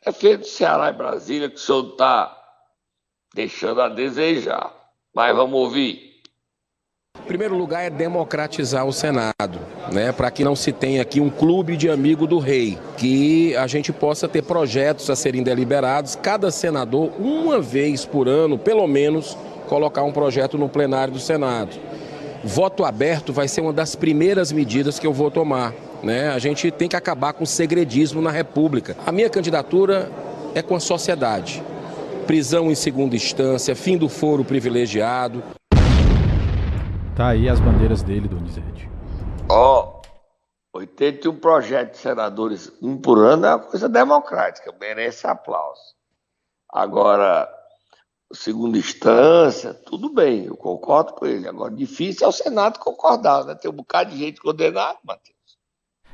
é 0.04 0.12
feito 0.12 0.46
Ceará 0.46 0.90
e 0.90 0.92
Brasília 0.92 1.48
que 1.48 1.54
o 1.54 1.58
senhor 1.58 1.92
está 1.92 2.36
deixando 3.32 3.80
a 3.80 3.88
desejar. 3.88 4.74
Mas 5.14 5.34
vamos 5.34 5.58
ouvir. 5.58 6.10
Em 7.18 7.26
primeiro 7.26 7.56
lugar 7.56 7.84
é 7.84 7.90
democratizar 7.90 8.84
o 8.86 8.92
Senado, 8.92 9.60
né, 9.92 10.12
para 10.12 10.30
que 10.30 10.42
não 10.42 10.56
se 10.56 10.72
tenha 10.72 11.00
aqui 11.02 11.20
um 11.20 11.30
clube 11.30 11.76
de 11.76 11.88
amigo 11.88 12.26
do 12.26 12.38
rei, 12.38 12.78
que 12.96 13.54
a 13.56 13.66
gente 13.66 13.92
possa 13.92 14.28
ter 14.28 14.42
projetos 14.42 15.08
a 15.10 15.16
serem 15.16 15.42
deliberados, 15.42 16.16
cada 16.16 16.50
senador 16.50 17.12
uma 17.20 17.60
vez 17.60 18.04
por 18.04 18.28
ano, 18.28 18.58
pelo 18.58 18.86
menos, 18.86 19.36
colocar 19.70 20.02
um 20.02 20.10
projeto 20.10 20.58
no 20.58 20.68
plenário 20.68 21.14
do 21.14 21.20
Senado. 21.20 21.78
Voto 22.42 22.84
aberto 22.84 23.32
vai 23.32 23.46
ser 23.46 23.60
uma 23.60 23.72
das 23.72 23.94
primeiras 23.94 24.50
medidas 24.50 24.98
que 24.98 25.06
eu 25.06 25.12
vou 25.12 25.30
tomar. 25.30 25.72
Né? 26.02 26.28
A 26.28 26.40
gente 26.40 26.72
tem 26.72 26.88
que 26.88 26.96
acabar 26.96 27.32
com 27.32 27.44
o 27.44 27.46
segredismo 27.46 28.20
na 28.20 28.32
República. 28.32 28.96
A 29.06 29.12
minha 29.12 29.30
candidatura 29.30 30.10
é 30.56 30.60
com 30.60 30.74
a 30.74 30.80
sociedade. 30.80 31.62
Prisão 32.26 32.68
em 32.68 32.74
segunda 32.74 33.14
instância, 33.14 33.76
fim 33.76 33.96
do 33.96 34.08
foro 34.08 34.44
privilegiado. 34.44 35.40
Tá 37.14 37.28
aí 37.28 37.48
as 37.48 37.60
bandeiras 37.60 38.02
dele, 38.02 38.26
Donizete. 38.26 38.90
Ó, 39.48 40.00
oh, 40.74 40.78
81 40.78 41.36
projetos 41.36 41.98
de 41.98 42.02
senadores, 42.02 42.72
um 42.82 42.96
por 42.96 43.18
ano, 43.18 43.46
é 43.46 43.50
uma 43.50 43.58
coisa 43.60 43.88
democrática, 43.88 44.74
merece 44.80 45.28
aplauso. 45.28 45.94
Agora, 46.72 47.48
segunda 48.32 48.78
instância, 48.78 49.74
tudo 49.74 50.08
bem, 50.08 50.44
eu 50.44 50.56
concordo 50.56 51.12
com 51.14 51.26
ele. 51.26 51.48
Agora, 51.48 51.74
difícil 51.74 52.26
é 52.26 52.28
o 52.28 52.32
Senado 52.32 52.78
concordar, 52.78 53.44
né? 53.44 53.54
Tem 53.54 53.70
um 53.70 53.74
bocado 53.74 54.10
de 54.10 54.18
gente 54.18 54.40
condenada, 54.40 54.98
Matheus. 55.04 55.36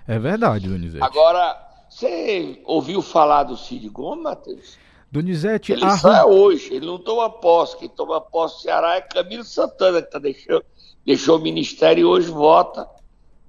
É 0.08 0.18
verdade, 0.18 0.68
Donizete. 0.68 1.04
Agora, 1.04 1.56
você 1.90 2.60
ouviu 2.64 3.02
falar 3.02 3.44
do 3.44 3.56
Cid 3.56 3.88
Gomes, 3.88 4.24
Matheus? 4.24 4.78
Donizete... 5.10 5.72
Ele 5.72 5.90
só 5.98 6.12
é 6.12 6.24
hoje, 6.24 6.72
ele 6.72 6.86
não 6.86 6.98
toma 6.98 7.30
posse. 7.30 7.76
Quem 7.76 7.88
toma 7.88 8.20
posse 8.20 8.56
do 8.56 8.62
Ceará 8.62 8.96
é 8.96 9.00
Camilo 9.00 9.44
Santana, 9.44 10.02
que 10.02 10.10
tá 10.10 10.18
deixando, 10.18 10.64
deixou 11.04 11.38
o 11.38 11.42
ministério 11.42 12.02
e 12.02 12.04
hoje 12.04 12.30
vota, 12.30 12.88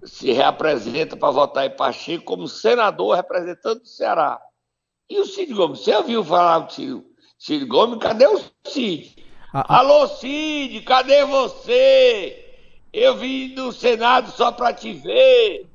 se 0.04 0.32
reapresenta 0.32 1.16
para 1.16 1.32
votar 1.32 1.66
em 1.66 1.76
Pacheco 1.76 2.26
como 2.26 2.48
senador 2.48 3.16
representando 3.16 3.82
o 3.82 3.88
Ceará. 3.88 4.42
E 5.10 5.20
o 5.20 5.26
Cid 5.26 5.54
Gomes? 5.54 5.80
Você 5.80 5.96
ouviu 5.96 6.24
falar 6.24 6.60
do 6.60 6.74
Cid, 6.74 7.04
Cid 7.38 7.66
Gomes? 7.66 8.00
Cadê 8.00 8.28
o 8.28 8.42
Cid? 8.66 9.16
Ah. 9.54 9.80
Alô, 9.80 10.08
Cid, 10.08 10.82
cadê 10.82 11.24
você? 11.26 12.46
Eu 12.92 13.18
vim 13.18 13.54
do 13.54 13.72
Senado 13.72 14.32
só 14.32 14.52
para 14.52 14.74
te 14.74 14.94
ver. 14.94 15.68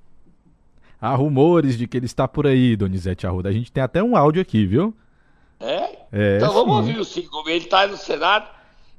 Há 1.01 1.15
rumores 1.15 1.79
de 1.79 1.87
que 1.87 1.97
ele 1.97 2.07
está 2.07 2.27
por 2.27 2.47
aí, 2.47 2.77
Donizete 2.77 3.27
Arruda. 3.27 3.49
A 3.49 3.53
gente 3.53 3.71
tem 3.71 3.83
até 3.83 4.03
um 4.03 4.17
áudio 4.17 4.43
aqui, 4.43 4.67
viu? 4.67 4.95
É? 5.61 5.99
é 6.13 6.37
então 6.37 6.53
vamos 6.53 6.77
ouvir 6.77 6.99
o 6.99 7.05
Cid 7.05 7.29
Gomes. 7.29 7.55
Ele 7.55 7.65
está 7.65 7.87
no 7.87 7.97
Senado. 7.97 8.49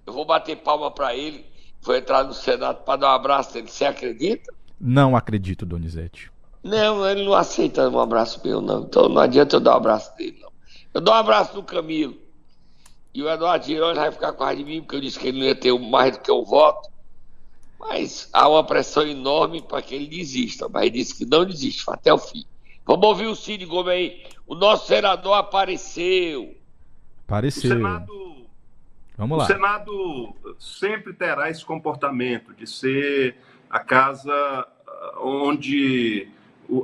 Eu 0.05 0.13
vou 0.13 0.25
bater 0.25 0.58
palma 0.58 0.89
para 0.89 1.15
ele. 1.15 1.46
Vou 1.82 1.96
entrar 1.96 2.24
no 2.24 2.34
Senado 2.34 2.84
para 2.84 3.00
dar 3.00 3.12
um 3.12 3.15
abraço 3.15 3.53
dele. 3.53 3.67
Você 3.67 3.86
acredita? 3.86 4.53
Não 4.79 5.15
acredito, 5.15 5.65
Donizete. 5.65 6.32
Não, 6.63 7.05
ele 7.10 7.25
não 7.25 7.34
aceita 7.34 7.89
um 7.89 8.00
abraço 8.00 8.39
meu, 8.43 8.62
não. 8.62 8.84
Então 8.84 9.10
não 9.10 9.22
adianta 9.22 9.58
eu 9.58 9.60
dar 9.60 9.74
um 9.74 9.77
abraço 9.77 10.15
dele, 10.15 10.38
não. 10.41 10.51
Eu 10.93 11.01
dou 11.01 11.13
um 11.13 11.17
abraço 11.17 11.55
no 11.55 11.63
Camilo. 11.63 12.23
E 13.13 13.22
o 13.22 13.29
Eduardo 13.29 13.65
Girões 13.65 13.98
vai 13.98 14.12
ficar 14.12 14.34
com 14.34 14.43
a 14.43 14.53
de 14.53 14.63
mim, 14.63 14.82
porque 14.82 14.96
eu 14.96 15.01
disse 15.01 15.20
que 15.20 15.27
ele 15.27 15.39
não 15.39 15.46
ia 15.46 15.55
ter 15.55 15.77
mais 15.77 16.17
do 16.17 16.24
que 16.24 16.32
eu 16.32 16.43
voto. 16.43 16.89
Mas 17.79 18.29
há 18.34 18.48
uma 18.48 18.63
pressão 18.63 19.05
enorme 19.05 19.62
para 19.62 19.82
que 19.82 19.93
ele 19.93 20.08
desista. 20.08 20.67
Mas 20.67 20.84
ele 20.84 20.91
disse 20.91 21.15
que 21.15 21.25
não 21.25 21.45
desiste, 21.45 21.84
até 21.88 22.13
o 22.13 22.17
fim. 22.17 22.45
Vamos 22.86 23.08
ouvir 23.08 23.28
o 23.28 23.36
Cid 23.36 23.65
Gomes 23.65 23.93
aí. 23.93 24.26
O 24.47 24.56
nosso 24.56 24.88
senador 24.88 25.34
apareceu. 25.34 26.56
Apareceu. 27.26 27.69
O 27.69 27.73
Senado, 27.73 28.34
Vamos 29.17 29.38
lá. 29.38 29.43
O 29.43 29.47
Senado 29.47 30.36
sempre 30.58 31.13
terá 31.13 31.49
esse 31.49 31.63
comportamento 31.63 32.54
de 32.54 32.67
ser 32.67 33.38
a 33.69 33.80
casa 33.80 34.34
ah, 34.34 35.19
onde 35.21 36.28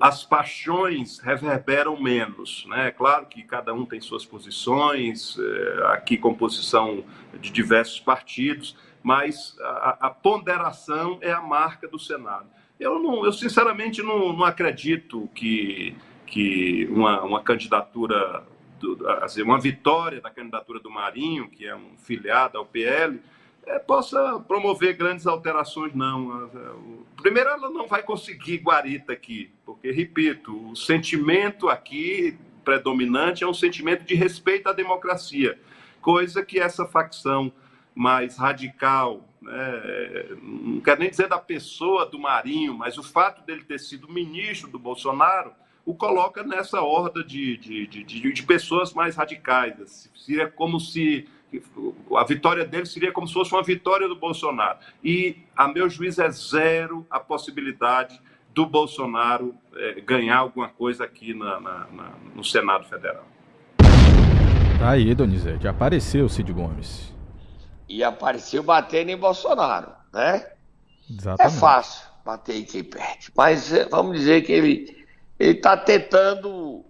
as 0.01 0.23
paixões 0.23 1.19
reverberam 1.19 1.99
menos. 1.99 2.65
Né? 2.67 2.87
É 2.87 2.91
claro 2.91 3.25
que 3.25 3.41
cada 3.43 3.73
um 3.73 3.85
tem 3.85 3.99
suas 4.01 4.25
posições, 4.25 5.37
eh, 5.39 5.83
aqui 5.93 6.17
composição 6.17 7.03
de 7.39 7.49
diversos 7.49 7.99
partidos, 7.99 8.75
mas 9.01 9.55
a, 9.61 10.07
a, 10.07 10.09
ponderação 10.09 11.17
é 11.21 11.31
a 11.31 11.41
marca 11.41 11.87
do 11.87 11.97
Senado. 11.97 12.45
Eu, 12.79 12.99
não, 12.99 13.25
eu 13.25 13.31
sinceramente 13.31 14.03
não, 14.03 14.33
não 14.33 14.43
acredito 14.43 15.29
que, 15.33 15.95
que 16.25 16.87
uma, 16.91 17.21
uma 17.23 17.41
candidatura, 17.41 18.43
do, 18.79 19.07
assim, 19.21 19.41
uma 19.41 19.59
vitória 19.59 20.21
da 20.21 20.29
candidatura 20.29 20.79
do 20.79 20.89
Marinho, 20.89 21.49
que 21.49 21.65
é 21.65 21.75
um 21.75 21.97
filiado 21.97 22.57
ao 22.57 22.65
PL, 22.65 23.15
é, 23.15 23.19
possa 23.77 24.39
promover 24.47 24.95
grandes 24.95 25.27
alterações, 25.27 25.93
não. 25.93 26.49
Primeiro, 27.21 27.49
ela 27.49 27.69
não 27.69 27.87
vai 27.87 28.01
conseguir 28.01 28.57
guarita 28.57 29.13
aqui, 29.13 29.51
porque, 29.65 29.91
repito, 29.91 30.71
o 30.71 30.75
sentimento 30.75 31.69
aqui 31.69 32.37
predominante 32.63 33.43
é 33.43 33.47
um 33.47 33.53
sentimento 33.53 34.03
de 34.03 34.15
respeito 34.15 34.69
à 34.69 34.73
democracia, 34.73 35.59
coisa 36.01 36.43
que 36.43 36.59
essa 36.59 36.85
facção 36.85 37.51
mais 37.93 38.37
radical, 38.37 39.27
né? 39.41 40.27
não 40.41 40.79
quero 40.79 41.01
nem 41.01 41.09
dizer 41.09 41.27
da 41.27 41.37
pessoa 41.37 42.05
do 42.05 42.17
Marinho, 42.17 42.73
mas 42.73 42.97
o 42.97 43.03
fato 43.03 43.43
dele 43.45 43.63
ter 43.63 43.79
sido 43.79 44.11
ministro 44.11 44.69
do 44.69 44.79
Bolsonaro 44.79 45.51
o 45.85 45.95
coloca 45.95 46.43
nessa 46.43 46.81
horda 46.81 47.23
de, 47.23 47.57
de, 47.57 47.87
de, 47.87 48.03
de, 48.03 48.43
pessoas 48.43 48.93
mais 48.93 49.15
radicais. 49.15 50.07
Seria 50.15 50.47
como 50.47 50.79
se 50.79 51.27
a 52.15 52.23
vitória 52.23 52.65
dele 52.65 52.85
seria 52.85 53.11
como 53.11 53.27
se 53.27 53.33
fosse 53.33 53.51
uma 53.53 53.63
vitória 53.63 54.07
do 54.07 54.15
Bolsonaro. 54.15 54.79
E, 55.03 55.37
a 55.55 55.67
meu 55.67 55.89
juiz, 55.89 56.19
é 56.19 56.29
zero 56.29 57.05
a 57.09 57.19
possibilidade 57.19 58.19
do 58.53 58.65
Bolsonaro 58.65 59.55
é, 59.75 60.01
ganhar 60.01 60.37
alguma 60.37 60.69
coisa 60.69 61.03
aqui 61.03 61.33
na, 61.33 61.59
na, 61.59 61.87
na, 61.91 62.11
no 62.35 62.43
Senado 62.43 62.85
Federal. 62.85 63.25
Tá 64.79 64.91
aí, 64.91 65.13
Donizete, 65.13 65.67
apareceu 65.67 66.29
Cid 66.29 66.53
Gomes 66.53 67.13
e 67.89 68.03
apareceu 68.03 68.61
batendo 68.61 69.09
em 69.09 69.17
Bolsonaro, 69.17 69.91
né? 70.13 70.37
É 70.37 70.53
Exatamente. 71.11 71.55
É 71.55 71.59
fácil 71.59 72.07
bater 72.23 72.55
em 72.55 72.63
quem 72.63 72.83
perde, 72.83 73.31
mas 73.35 73.73
eh, 73.73 73.87
vamos 73.89 74.19
dizer 74.19 74.43
que 74.43 74.51
ele 74.51 74.99
ele 75.39 75.57
está 75.57 75.75
tentando 75.75 76.85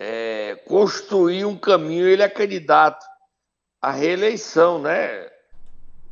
é, 0.00 0.54
construir 0.66 1.44
um 1.44 1.56
caminho. 1.56 2.06
Ele 2.06 2.22
é 2.22 2.28
candidato 2.28 3.04
à 3.82 3.90
reeleição, 3.90 4.80
né, 4.80 5.28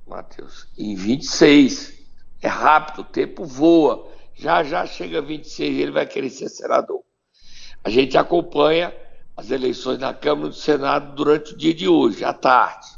Matheus? 0.05 0.67
Em 0.77 0.97
26. 0.97 2.01
É 2.43 2.49
rápido, 2.49 3.03
o 3.03 3.05
tempo 3.05 3.45
voa. 3.45 4.11
Já 4.35 4.65
já 4.65 4.85
chega 4.87 5.23
26 5.23 5.77
e 5.77 5.81
ele 5.81 5.93
vai 5.93 6.07
querer 6.07 6.31
ser 6.31 6.49
senador. 6.49 7.03
A 7.85 7.89
gente 7.89 8.19
acompanha 8.19 8.93
as 9.37 9.51
eleições 9.51 9.99
na 9.99 10.13
Câmara 10.13 10.49
e 10.49 10.51
do 10.51 10.57
Senado 10.57 11.15
durante 11.15 11.55
o 11.55 11.57
dia 11.57 11.73
de 11.73 11.87
hoje, 11.89 12.25
à 12.25 12.33
tarde. 12.33 12.89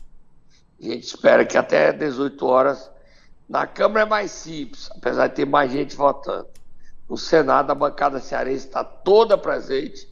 A 0.80 0.84
gente 0.84 1.04
espera 1.04 1.44
que 1.44 1.58
até 1.58 1.92
18 1.92 2.46
horas. 2.46 2.90
Na 3.48 3.66
Câmara 3.66 4.06
é 4.06 4.08
mais 4.08 4.30
simples, 4.30 4.90
apesar 4.96 5.28
de 5.28 5.34
ter 5.34 5.44
mais 5.44 5.70
gente 5.70 5.94
votando. 5.94 6.48
No 7.08 7.18
Senado, 7.18 7.70
a 7.70 7.74
bancada 7.74 8.18
cearense 8.20 8.66
está 8.66 8.82
toda 8.82 9.36
presente, 9.36 10.08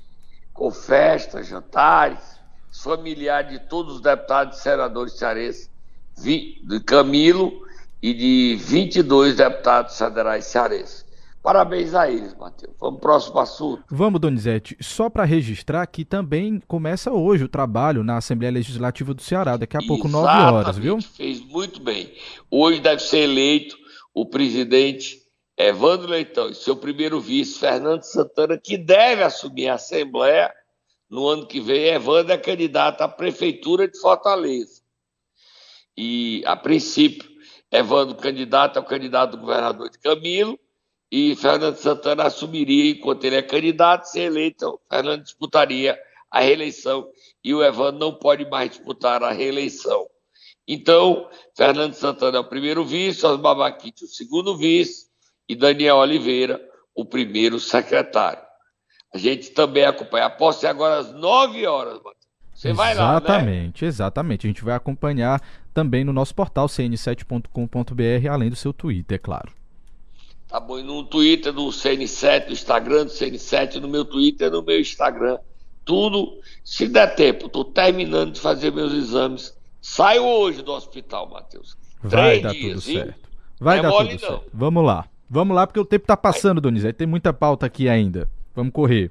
com 0.53 0.70
festas, 0.70 1.46
jantares, 1.46 2.39
familiares 2.72 3.50
de 3.50 3.59
todos 3.68 3.96
os 3.96 4.00
deputados 4.00 4.59
e 4.59 4.62
senadores 4.62 5.14
cearenses, 5.14 5.70
de 6.16 6.80
Camilo 6.87 7.66
e 8.02 8.14
de 8.14 8.56
22 8.61 9.37
deputados 9.37 9.96
federais 9.96 10.44
cearenses. 10.46 11.04
Parabéns 11.42 11.94
a 11.94 12.11
eles, 12.11 12.35
Matheus. 12.35 12.74
Vamos 12.78 13.00
pro 13.00 13.09
próximo 13.09 13.38
assunto. 13.38 13.83
Vamos, 13.88 14.20
Donizete. 14.20 14.76
Só 14.78 15.09
para 15.09 15.24
registrar 15.24 15.87
que 15.87 16.04
também 16.04 16.61
começa 16.68 17.11
hoje 17.11 17.44
o 17.44 17.48
trabalho 17.48 18.04
na 18.04 18.18
Assembleia 18.18 18.52
Legislativa 18.52 19.14
do 19.14 19.22
Ceará, 19.22 19.56
daqui 19.56 19.76
a 19.76 19.80
pouco, 19.80 20.06
nove 20.06 20.28
horas, 20.28 20.76
viu? 20.76 21.00
Fez 21.00 21.40
muito 21.40 21.83
bem. 21.83 22.12
Hoje 22.50 22.80
deve 22.80 23.00
ser 23.00 23.20
eleito 23.20 23.74
o 24.12 24.26
presidente 24.26 25.18
Evandro 25.56 26.09
Leitão 26.09 26.50
e 26.50 26.54
seu 26.54 26.76
primeiro 26.76 27.18
vice, 27.20 27.59
Fernando 27.59 28.02
Santana, 28.02 28.59
que 28.59 28.76
deve 28.76 29.22
assumir 29.22 29.68
a 29.68 29.74
Assembleia 29.74 30.52
no 31.11 31.27
ano 31.27 31.46
que 31.46 31.61
vem. 31.61 31.88
Evandro 31.88 32.33
é 32.33 32.38
candidato 32.38 33.03
à 33.03 33.09
Prefeitura 33.09 33.88
de 33.88 33.99
Fortaleza. 33.99 34.81
E, 35.96 36.42
a 36.46 36.57
princípio, 36.57 37.29
Evandro 37.70 38.16
candidato 38.16 38.79
é 38.79 38.83
o 38.83 38.85
candidato 38.85 39.33
do 39.33 39.38
governador 39.38 39.90
de 39.90 39.99
Camilo 39.99 40.59
e 41.11 41.35
Fernando 41.37 41.77
Santana 41.77 42.25
assumiria 42.25 42.92
enquanto 42.92 43.25
ele 43.25 43.37
é 43.37 43.42
candidato, 43.42 44.05
se 44.05 44.20
eleito, 44.20 44.81
Fernando 44.88 45.25
disputaria 45.25 45.99
a 46.31 46.40
reeleição 46.40 47.11
e 47.42 47.53
o 47.53 47.62
Evandro 47.62 47.99
não 47.99 48.14
pode 48.14 48.49
mais 48.49 48.70
disputar 48.70 49.23
a 49.23 49.33
reeleição. 49.33 50.09
Então, 50.66 51.29
Fernando 51.57 51.94
Santana 51.94 52.38
é 52.38 52.40
o 52.40 52.49
primeiro 52.49 52.85
vice, 52.85 53.27
Osmar 53.27 53.57
Baquite 53.57 54.05
o 54.05 54.09
segundo 54.09 54.57
vice 54.57 55.09
e 55.49 55.57
Daniel 55.57 55.96
Oliveira 55.96 56.64
o 56.94 57.05
primeiro 57.05 57.59
secretário. 57.59 58.49
A 59.12 59.18
gente 59.18 59.51
também 59.51 59.85
acompanha. 59.85 60.27
A 60.27 60.31
posse 60.31 60.66
é 60.66 60.68
agora 60.68 60.99
às 60.99 61.12
9 61.12 61.66
horas, 61.66 61.94
Matheus. 61.94 62.20
Você 62.55 62.73
vai 62.73 62.94
lá, 62.94 63.12
né? 63.12 63.18
Exatamente, 63.18 63.85
exatamente. 63.85 64.46
A 64.46 64.49
gente 64.49 64.62
vai 64.62 64.75
acompanhar 64.75 65.40
também 65.73 66.05
no 66.05 66.12
nosso 66.12 66.35
portal 66.35 66.66
cn7.com.br, 66.66 68.29
além 68.31 68.51
do 68.51 68.57
seu 68.57 68.73
Twitter, 68.73 69.16
é 69.16 69.18
claro. 69.18 69.53
Tá 70.46 70.61
bom, 70.61 70.79
e 70.79 70.83
no 70.83 71.05
Twitter 71.05 71.53
do 71.53 71.68
CN7, 71.68 72.46
no 72.46 72.53
Instagram 72.53 73.07
do 73.07 73.12
CN7, 73.12 73.77
no 73.77 73.88
meu 73.88 74.05
Twitter, 74.05 74.51
no 74.51 74.62
meu 74.62 74.81
Instagram. 74.81 75.38
Tudo, 75.85 76.38
se 76.62 76.87
der 76.88 77.14
tempo, 77.14 77.49
tô 77.49 77.64
terminando 77.64 78.33
de 78.33 78.40
fazer 78.40 78.70
meus 78.73 78.92
exames. 78.92 79.57
Saio 79.81 80.25
hoje 80.25 80.61
do 80.62 80.73
hospital, 80.73 81.31
Matheus. 81.31 81.77
Vai 82.03 82.11
Três 82.11 82.42
dar 82.42 82.53
dias, 82.53 82.85
tudo 82.85 82.94
certo. 82.94 83.31
Vai 83.59 83.79
é 83.79 83.83
dar 83.83 83.90
tudo 83.90 84.11
não. 84.11 84.18
certo. 84.18 84.51
Vamos 84.53 84.85
lá. 84.85 85.07
Vamos 85.29 85.57
lá, 85.57 85.66
porque 85.66 85.81
o 85.81 85.85
tempo 85.85 86.07
tá 86.07 86.16
passando, 86.16 86.61
Donizete. 86.61 86.99
Tem 86.99 87.07
muita 87.07 87.33
pauta 87.33 87.64
aqui 87.64 87.88
ainda. 87.88 88.29
Vamos 88.54 88.72
correr. 88.72 89.10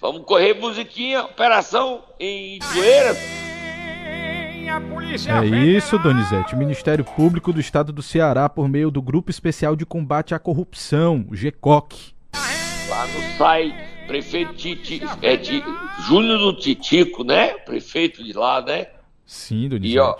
Vamos 0.00 0.24
correr, 0.24 0.54
musiquinha, 0.54 1.22
operação 1.24 2.02
em 2.18 2.58
Poeiras. 2.58 3.18
É 5.28 5.44
isso, 5.44 5.98
Donizete. 5.98 6.54
O 6.54 6.58
Ministério 6.58 7.04
Público 7.04 7.52
do 7.52 7.58
Estado 7.58 7.92
do 7.92 8.02
Ceará, 8.02 8.48
por 8.48 8.68
meio 8.68 8.90
do 8.90 9.02
Grupo 9.02 9.30
Especial 9.30 9.74
de 9.74 9.84
Combate 9.84 10.34
à 10.34 10.38
Corrupção, 10.38 11.26
o 11.28 11.34
GECOC. 11.34 12.14
Lá 12.88 13.06
no 13.08 13.36
SAI, 13.36 13.74
prefeito 14.06 14.54
Titi, 14.54 15.02
é 15.20 15.36
de 15.36 15.62
Júnior 16.06 16.38
do 16.38 16.56
Titico, 16.56 17.24
né? 17.24 17.54
Prefeito 17.58 18.22
de 18.22 18.32
lá, 18.32 18.62
né? 18.62 18.86
Sim, 19.26 19.68
Donizete. 19.68 19.96
E 19.96 19.98
ó, 19.98 20.16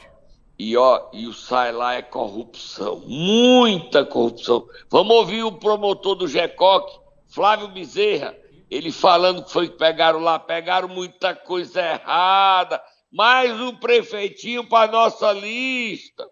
e 0.58 0.76
ó, 0.76 1.08
e 1.12 1.26
o 1.26 1.32
SAI 1.32 1.72
lá 1.72 1.94
é 1.94 2.02
corrupção, 2.02 3.02
muita 3.06 4.04
corrupção. 4.04 4.66
Vamos 4.90 5.14
ouvir 5.14 5.44
o 5.44 5.52
promotor 5.52 6.16
do 6.16 6.26
GECOC, 6.26 7.00
Flávio 7.32 7.68
Bezerra, 7.68 8.36
ele 8.68 8.90
falando 8.90 9.44
que 9.44 9.52
foi 9.52 9.68
que 9.68 9.78
pegaram 9.78 10.18
lá, 10.18 10.38
pegaram 10.38 10.88
muita 10.88 11.34
coisa 11.34 11.80
errada, 11.80 12.82
mais 13.12 13.58
um 13.60 13.74
prefeitinho 13.76 14.68
para 14.68 14.90
nossa 14.90 15.32
lista. 15.32 16.26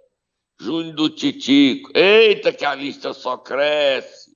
Júnior 0.60 0.94
do 0.94 1.08
Titico. 1.08 1.90
Eita, 1.94 2.52
que 2.52 2.64
a 2.64 2.74
lista 2.74 3.12
só 3.12 3.36
cresce. 3.36 4.32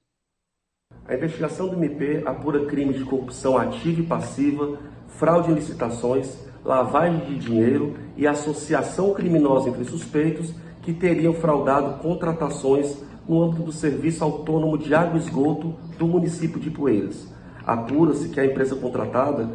A 1.05 1.14
investigação 1.14 1.68
do 1.68 1.75
MP 1.75 2.22
apura 2.25 2.64
crimes 2.66 2.96
de 2.96 3.05
corrupção 3.05 3.59
ativa 3.59 4.01
e 4.01 4.07
passiva, 4.07 4.79
fraude 5.09 5.51
em 5.51 5.55
licitações, 5.55 6.38
lavagem 6.64 7.25
de 7.27 7.38
dinheiro 7.38 7.98
e 8.16 8.25
associação 8.25 9.12
criminosa 9.12 9.68
entre 9.68 9.85
suspeitos 9.85 10.55
que 10.81 10.92
teriam 10.92 11.35
fraudado 11.35 12.01
contratações 12.01 13.03
no 13.29 13.42
âmbito 13.42 13.64
do 13.64 13.72
Serviço 13.72 14.22
Autônomo 14.22 14.79
de 14.79 14.94
Água 14.94 15.18
e 15.18 15.22
Esgoto 15.22 15.77
do 16.03 16.09
município 16.09 16.59
de 16.59 16.69
Poeiras 16.69 17.29
apura-se 17.65 18.29
que 18.29 18.41
a 18.41 18.45
empresa 18.45 18.75
contratada 18.75 19.49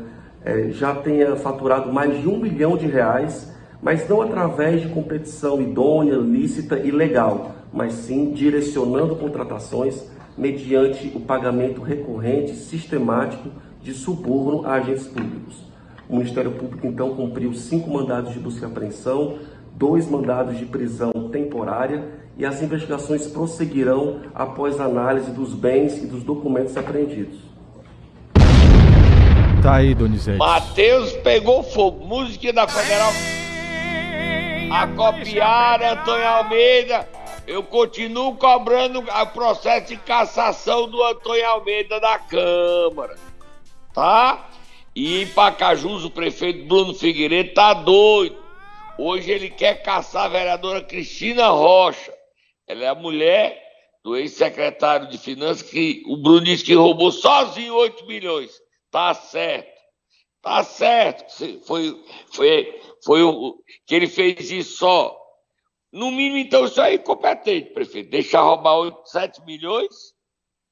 é, 0.46 0.70
já 0.70 0.96
tenha 0.96 1.36
faturado 1.36 1.92
mais 1.92 2.22
de 2.22 2.30
um 2.30 2.40
bilhão 2.40 2.78
de 2.78 2.88
reais, 2.88 3.54
mas 3.82 4.08
não 4.08 4.22
através 4.22 4.82
de 4.82 4.88
competição 4.88 5.62
idônea, 5.62 6.16
lícita 6.16 6.80
e 6.80 6.90
legal, 6.90 7.52
mas 7.74 7.92
sim 7.92 8.32
direcionando 8.32 9.18
contratações 9.18 10.10
mediante 10.38 11.12
o 11.14 11.20
pagamento 11.20 11.82
recorrente 11.82 12.56
sistemático 12.56 13.50
de 13.82 13.92
suborno 13.94 14.66
a 14.66 14.76
agentes 14.76 15.06
públicos. 15.06 15.66
O 16.08 16.16
Ministério 16.16 16.52
Público 16.52 16.88
então 16.88 17.14
cumpriu 17.14 17.54
cinco 17.54 17.92
mandados 17.92 18.32
de 18.32 18.40
busca 18.40 18.66
e 18.66 18.70
apreensão, 18.70 19.36
dois 19.76 20.10
mandados 20.10 20.58
de 20.58 20.66
prisão 20.66 21.12
temporária 21.30 22.06
e 22.38 22.46
as 22.46 22.62
investigações 22.62 23.26
prosseguirão 23.28 24.22
após 24.34 24.80
análise 24.80 25.32
dos 25.32 25.54
bens 25.54 25.98
e 25.98 26.06
dos 26.06 26.24
documentos 26.24 26.78
apreendidos. 26.78 27.40
Tá 29.62 29.76
aí, 29.76 29.96
Donizete. 29.96 30.38
Matheus 30.38 31.12
pegou 31.18 31.64
fogo. 31.64 32.06
Música 32.06 32.54
da 32.54 32.68
Federal. 32.68 33.12
A 34.72 34.88
copiar 34.88 35.82
Antônio 35.82 36.28
Almeida. 36.28 37.10
Eu 37.48 37.64
continuo 37.64 38.36
cobrando 38.36 39.00
o 39.00 39.28
processo 39.28 39.88
de 39.88 39.98
cassação 39.98 40.88
do 40.88 41.02
Antônio 41.02 41.46
Almeida 41.48 42.00
da 42.00 42.20
Câmara. 42.20 43.16
Tá? 43.94 44.48
E 44.96 45.24
em 45.24 45.28
Pacajus, 45.28 46.04
o 46.04 46.10
prefeito 46.12 46.68
Bruno 46.68 46.94
Figueiredo 46.94 47.54
tá 47.54 47.74
doido. 47.74 48.38
Hoje 48.98 49.32
ele 49.32 49.50
quer 49.50 49.82
caçar 49.82 50.26
a 50.26 50.30
vereadora 50.30 50.82
Cristina 50.82 51.48
Rocha. 51.48 52.17
Ela 52.68 52.84
é 52.84 52.88
a 52.88 52.96
mulher 52.96 53.64
do 54.04 54.16
ex-secretário 54.16 55.08
de 55.10 55.18
Finanças 55.18 55.62
que 55.62 56.04
o 56.06 56.22
que 56.64 56.74
roubou 56.74 57.12
sozinho 57.12 57.76
8 57.76 58.06
milhões. 58.06 58.52
Tá 58.92 59.14
certo. 59.14 59.78
Tá 60.42 60.64
certo. 60.64 61.26
Foi, 61.66 62.04
foi, 62.34 62.82
foi 63.04 63.24
o 63.24 63.62
que 63.86 63.96
ele 63.96 64.08
fez 64.08 64.52
isso 64.52 64.78
só. 64.78 65.18
No 65.92 66.12
mínimo, 66.12 66.38
então, 66.38 66.66
isso 66.66 66.82
é 66.82 66.96
incompetente, 66.96 67.74
prefeito. 67.74 68.10
Deixar 68.10 68.42
roubar 68.42 68.78
8, 68.78 69.10
7 69.10 69.46
milhões, 69.46 70.14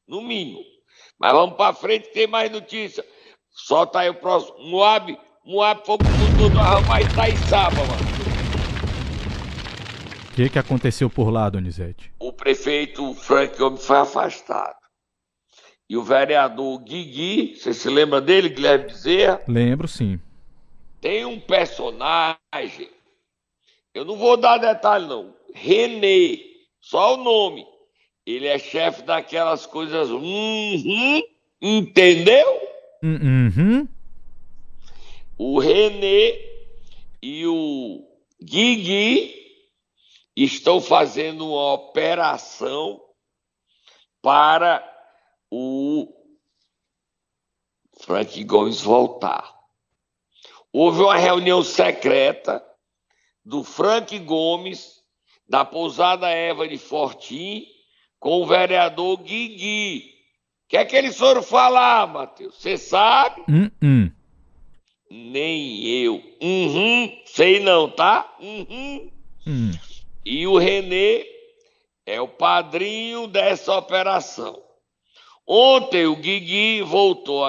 no 0.07 0.21
mínimo. 0.21 0.59
Mas 1.19 1.31
vamos 1.31 1.55
para 1.55 1.73
frente, 1.73 2.11
tem 2.11 2.27
mais 2.27 2.51
notícia. 2.51 3.05
Solta 3.49 3.99
aí 3.99 4.09
o 4.09 4.15
próximo. 4.15 4.59
Moab, 4.59 5.17
Moab 5.45 5.85
foi 5.85 5.97
pro 5.97 6.07
mundo 6.07 6.59
arrumar 6.59 7.01
Itaiçaba, 7.01 7.75
mano. 7.75 8.14
O 10.35 10.37
que, 10.37 10.49
que 10.49 10.59
aconteceu 10.59 11.09
por 11.09 11.29
lá, 11.29 11.49
Donizete? 11.49 12.11
O 12.19 12.33
prefeito 12.33 13.13
Frank 13.13 13.57
Gomes 13.57 13.85
foi 13.85 13.95
afastado. 13.95 14.75
E 15.89 15.95
o 15.95 16.03
vereador 16.03 16.77
Guigui, 16.79 17.55
você 17.55 17.73
se 17.73 17.89
lembra 17.89 18.19
dele, 18.19 18.49
Guilherme 18.49 18.87
Bezerra? 18.87 19.41
Lembro, 19.47 19.87
sim. 19.87 20.19
Tem 20.99 21.23
um 21.23 21.39
personagem, 21.39 22.89
eu 23.93 24.03
não 24.03 24.17
vou 24.17 24.35
dar 24.35 24.57
detalhe 24.57 25.07
não, 25.07 25.33
Renê, 25.53 26.41
só 26.81 27.13
o 27.13 27.23
nome. 27.23 27.65
Ele 28.25 28.47
é 28.47 28.59
chefe 28.59 29.03
daquelas 29.03 29.65
coisas, 29.65 30.09
uhum, 30.09 31.23
entendeu? 31.61 32.59
Uhum. 33.01 33.87
O 35.37 35.59
Renê 35.59 36.41
e 37.23 37.47
o 37.47 38.05
Guigui 38.43 39.44
estão 40.35 40.81
fazendo 40.81 41.47
uma 41.47 41.73
operação 41.73 43.01
para 44.21 44.83
o 45.49 46.11
Frank 48.01 48.43
Gomes 48.43 48.81
voltar. 48.81 49.53
Houve 50.73 51.01
uma 51.01 51.15
reunião 51.15 51.63
secreta 51.63 52.63
do 53.45 53.63
Frank 53.63 54.17
Gomes, 54.19 55.01
da 55.47 55.63
pousada 55.63 56.29
Eva 56.29 56.67
de 56.67 56.77
Fortim, 56.77 57.65
com 58.19 58.41
o 58.41 58.45
vereador 58.45 59.17
Guigui. 59.17 60.15
O 60.65 60.67
que 60.67 60.77
é 60.77 60.83
que 60.83 60.95
eles 60.95 61.17
foram 61.17 61.43
falar, 61.43 62.07
Matheus? 62.07 62.55
Você 62.55 62.77
sabe? 62.77 63.41
Uh 63.41 63.71
-uh. 63.81 64.11
Nem 65.09 65.85
eu. 65.85 66.21
Uhum, 66.41 67.21
sei 67.25 67.59
não, 67.59 67.89
tá? 67.89 68.35
Uhum. 68.39 69.11
Hum. 69.45 69.71
E 70.25 70.47
o 70.47 70.57
Renê 70.57 71.23
é 72.05 72.19
o 72.19 72.27
padrinho 72.27 73.27
dessa 73.27 73.77
operação. 73.77 74.61
Ontem 75.47 76.07
o 76.07 76.15
Guigui 76.15 76.81
voltou 76.81 77.45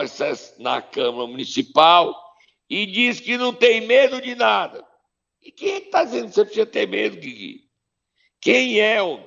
na 0.58 0.82
Câmara 0.82 1.26
Municipal 1.26 2.14
e 2.68 2.84
disse 2.84 3.22
que 3.22 3.38
não 3.38 3.54
tem 3.54 3.80
medo 3.80 4.20
de 4.20 4.34
nada. 4.34 4.86
E 5.40 5.50
quem 5.50 5.72
é 5.72 5.78
está 5.78 6.04
dizendo 6.04 6.28
que 6.28 6.34
você 6.34 6.44
precisa 6.44 6.66
ter 6.66 6.86
medo, 6.86 7.16
Guigui? 7.16 7.64
Quem 8.40 8.78
é, 8.78 9.02
homem? 9.02 9.26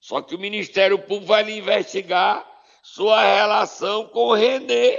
Só 0.00 0.20
que 0.20 0.34
o 0.34 0.38
Ministério 0.38 0.98
Público 0.98 1.26
vai 1.26 1.42
lhe 1.42 1.56
investigar 1.56 2.46
sua 2.82 3.22
relação 3.22 4.06
com 4.08 4.26
o 4.26 4.34
Renê 4.34 4.98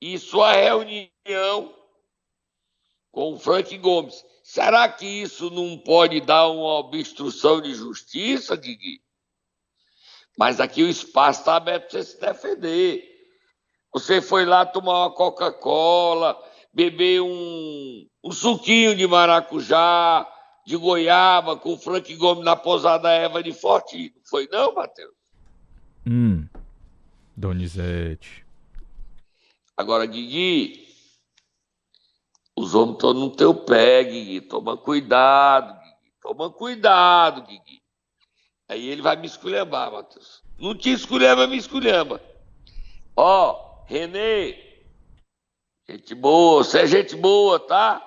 e 0.00 0.18
sua 0.18 0.52
reunião 0.52 1.74
com 3.12 3.34
o 3.34 3.38
Frank 3.38 3.76
Gomes. 3.76 4.24
Será 4.44 4.86
que 4.90 5.06
isso 5.06 5.48
não 5.48 5.78
pode 5.78 6.20
dar 6.20 6.48
uma 6.48 6.78
obstrução 6.80 7.62
de 7.62 7.72
justiça, 7.74 8.54
Guigui? 8.54 9.00
Mas 10.36 10.60
aqui 10.60 10.82
o 10.82 10.88
espaço 10.88 11.40
está 11.40 11.56
aberto 11.56 11.88
para 11.88 12.02
você 12.02 12.10
se 12.10 12.20
defender. 12.20 13.10
Você 13.94 14.20
foi 14.20 14.44
lá 14.44 14.66
tomar 14.66 15.06
uma 15.06 15.14
Coca-Cola, 15.14 16.38
beber 16.74 17.22
um, 17.22 18.06
um 18.22 18.32
suquinho 18.32 18.94
de 18.94 19.06
maracujá, 19.06 20.30
de 20.66 20.76
goiaba, 20.76 21.56
com 21.56 21.72
o 21.72 21.78
Frank 21.78 22.14
Gomes 22.14 22.44
na 22.44 22.54
pousada 22.54 23.10
Eva 23.10 23.42
de 23.42 23.52
Forte. 23.52 24.12
Não 24.14 24.22
foi 24.26 24.46
não, 24.52 24.74
Matheus? 24.74 25.14
Hum, 26.06 26.46
Donizete. 27.34 28.44
Agora, 29.74 30.04
Guigui, 30.04 30.86
os 32.64 32.74
homens 32.74 32.94
estão 32.94 33.12
no 33.12 33.30
teu 33.30 33.54
pé, 33.54 34.02
Guigui. 34.02 34.40
Toma 34.40 34.76
cuidado, 34.76 35.74
Guigui. 35.74 36.12
Toma 36.20 36.50
cuidado, 36.50 37.42
Guigui. 37.42 37.82
Aí 38.68 38.88
ele 38.88 39.02
vai 39.02 39.16
me 39.16 39.26
esculhambar, 39.26 39.92
Matheus. 39.92 40.42
Não 40.58 40.74
te 40.74 40.90
esculhamba, 40.90 41.46
me 41.46 41.56
esculhamba. 41.56 42.20
Ó, 43.14 43.84
Renê, 43.86 44.56
gente 45.88 46.14
boa, 46.14 46.64
você 46.64 46.80
é 46.80 46.86
gente 46.86 47.14
boa, 47.14 47.60
tá? 47.60 48.02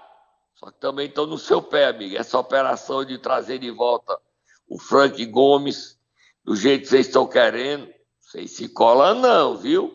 Só 0.55 0.71
que 0.71 0.79
também 0.79 1.07
estão 1.07 1.27
no 1.27 1.37
seu 1.37 1.61
pé, 1.61 1.85
amigo. 1.85 2.17
Essa 2.17 2.39
operação 2.39 3.05
de 3.05 3.19
trazer 3.19 3.59
de 3.59 3.69
volta 3.69 4.19
o 4.67 4.79
Frank 4.79 5.23
Gomes, 5.27 5.99
do 6.43 6.55
jeito 6.55 6.83
que 6.83 6.89
vocês 6.89 7.05
estão 7.07 7.27
querendo, 7.27 7.87
vocês 8.19 8.51
se 8.51 8.67
colam 8.69 9.15
não, 9.15 9.55
viu? 9.55 9.93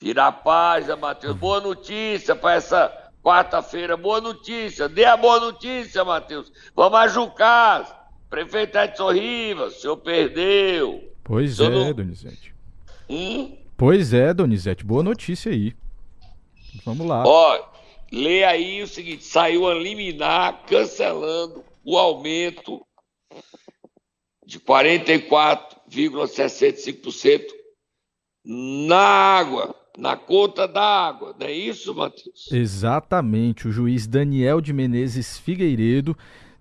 Tira 0.00 0.26
a 0.26 0.32
página, 0.32 0.96
Matheus. 0.96 1.36
Boa 1.36 1.60
notícia 1.60 2.34
para 2.34 2.54
essa 2.54 3.03
quarta-feira. 3.24 3.96
Boa 3.96 4.20
notícia. 4.20 4.88
Dê 4.88 5.06
a 5.06 5.16
boa 5.16 5.40
notícia, 5.40 6.04
Matheus. 6.04 6.52
Vamos 6.76 6.98
ajucar. 6.98 8.04
Prefeito 8.28 8.76
Edson 8.76 9.12
Rivas, 9.12 9.76
o 9.76 9.80
senhor 9.80 9.96
perdeu. 9.98 11.14
Pois 11.22 11.58
é, 11.58 11.68
não... 11.68 11.92
Donizete. 11.92 12.54
Hum? 13.08 13.56
Pois 13.76 14.12
é, 14.12 14.34
Donizete. 14.34 14.84
Boa 14.84 15.02
notícia 15.02 15.50
aí. 15.50 15.74
Vamos 16.84 17.04
lá. 17.06 17.24
Ó, 17.26 17.66
lê 18.12 18.44
aí 18.44 18.82
o 18.82 18.86
seguinte: 18.86 19.24
saiu 19.24 19.66
a 19.68 19.74
liminar 19.74 20.66
cancelando 20.66 21.64
o 21.84 21.96
aumento 21.96 22.84
de 24.44 24.60
44,65% 24.60 27.46
na 28.44 28.98
água 28.98 29.74
na 29.96 30.16
conta 30.16 30.66
da 30.66 30.82
água, 30.82 31.34
não 31.38 31.46
é 31.46 31.52
isso, 31.52 31.94
Matheus? 31.94 32.50
Exatamente. 32.50 33.68
O 33.68 33.72
juiz 33.72 34.06
Daniel 34.06 34.60
de 34.60 34.72
Menezes 34.72 35.38
Figueiredo 35.38 36.16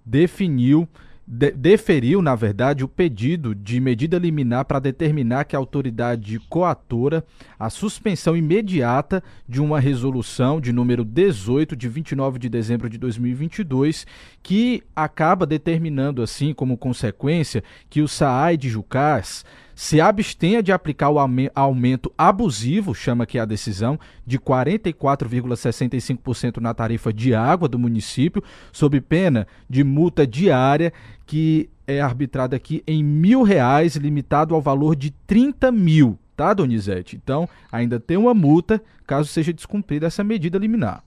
definiu 0.05 0.87
de, 1.25 1.51
deferiu, 1.51 2.21
na 2.21 2.35
verdade, 2.35 2.83
o 2.83 2.87
pedido 2.87 3.55
de 3.55 3.79
medida 3.79 4.17
liminar 4.17 4.65
para 4.65 4.79
determinar 4.79 5.45
que 5.45 5.55
a 5.55 5.59
autoridade 5.59 6.37
coatora 6.49 7.23
a 7.57 7.69
suspensão 7.69 8.35
imediata 8.35 9.23
de 9.47 9.61
uma 9.61 9.79
resolução 9.79 10.59
de 10.59 10.73
número 10.73 11.05
18 11.05 11.75
de 11.75 11.87
29 11.87 12.39
de 12.39 12.49
dezembro 12.49 12.89
de 12.89 12.97
2022, 12.97 14.05
que 14.41 14.83
acaba 14.93 15.45
determinando 15.45 16.21
assim 16.21 16.53
como 16.53 16.77
consequência 16.77 17.63
que 17.89 18.01
o 18.01 18.07
SAAI 18.07 18.57
de 18.57 18.69
Jucás 18.69 19.45
se 19.75 19.99
abstenha 19.99 20.62
de 20.62 20.71
aplicar 20.71 21.09
o 21.09 21.17
aumento 21.55 22.13
abusivo, 22.17 22.93
chama 22.93 23.25
que 23.25 23.38
é 23.38 23.41
a 23.41 23.45
decisão, 23.45 23.99
de 24.25 24.39
44,65% 24.39 26.57
na 26.57 26.73
tarifa 26.73 27.13
de 27.13 27.36
água 27.36 27.67
do 27.67 27.79
município, 27.79 28.41
sob 28.71 29.01
pena 29.01 29.45
de 29.69 29.83
multa 29.83 30.25
diária 30.25 30.93
que 31.25 31.69
é 31.86 31.99
arbitrada 31.99 32.55
aqui 32.55 32.81
em 32.88 33.03
mil 33.03 33.43
reais, 33.43 33.95
limitado 33.95 34.55
ao 34.55 34.62
valor 34.62 34.95
de 34.95 35.12
30 35.27 35.69
mil, 35.71 36.17
tá, 36.36 36.53
Donizete? 36.53 37.19
Então, 37.21 37.47
ainda 37.71 37.99
tem 37.99 38.17
uma 38.17 38.33
multa 38.33 38.81
caso 39.05 39.27
seja 39.27 39.51
descumprida 39.51 40.07
essa 40.07 40.23
medida 40.23 40.57
liminar. 40.57 41.03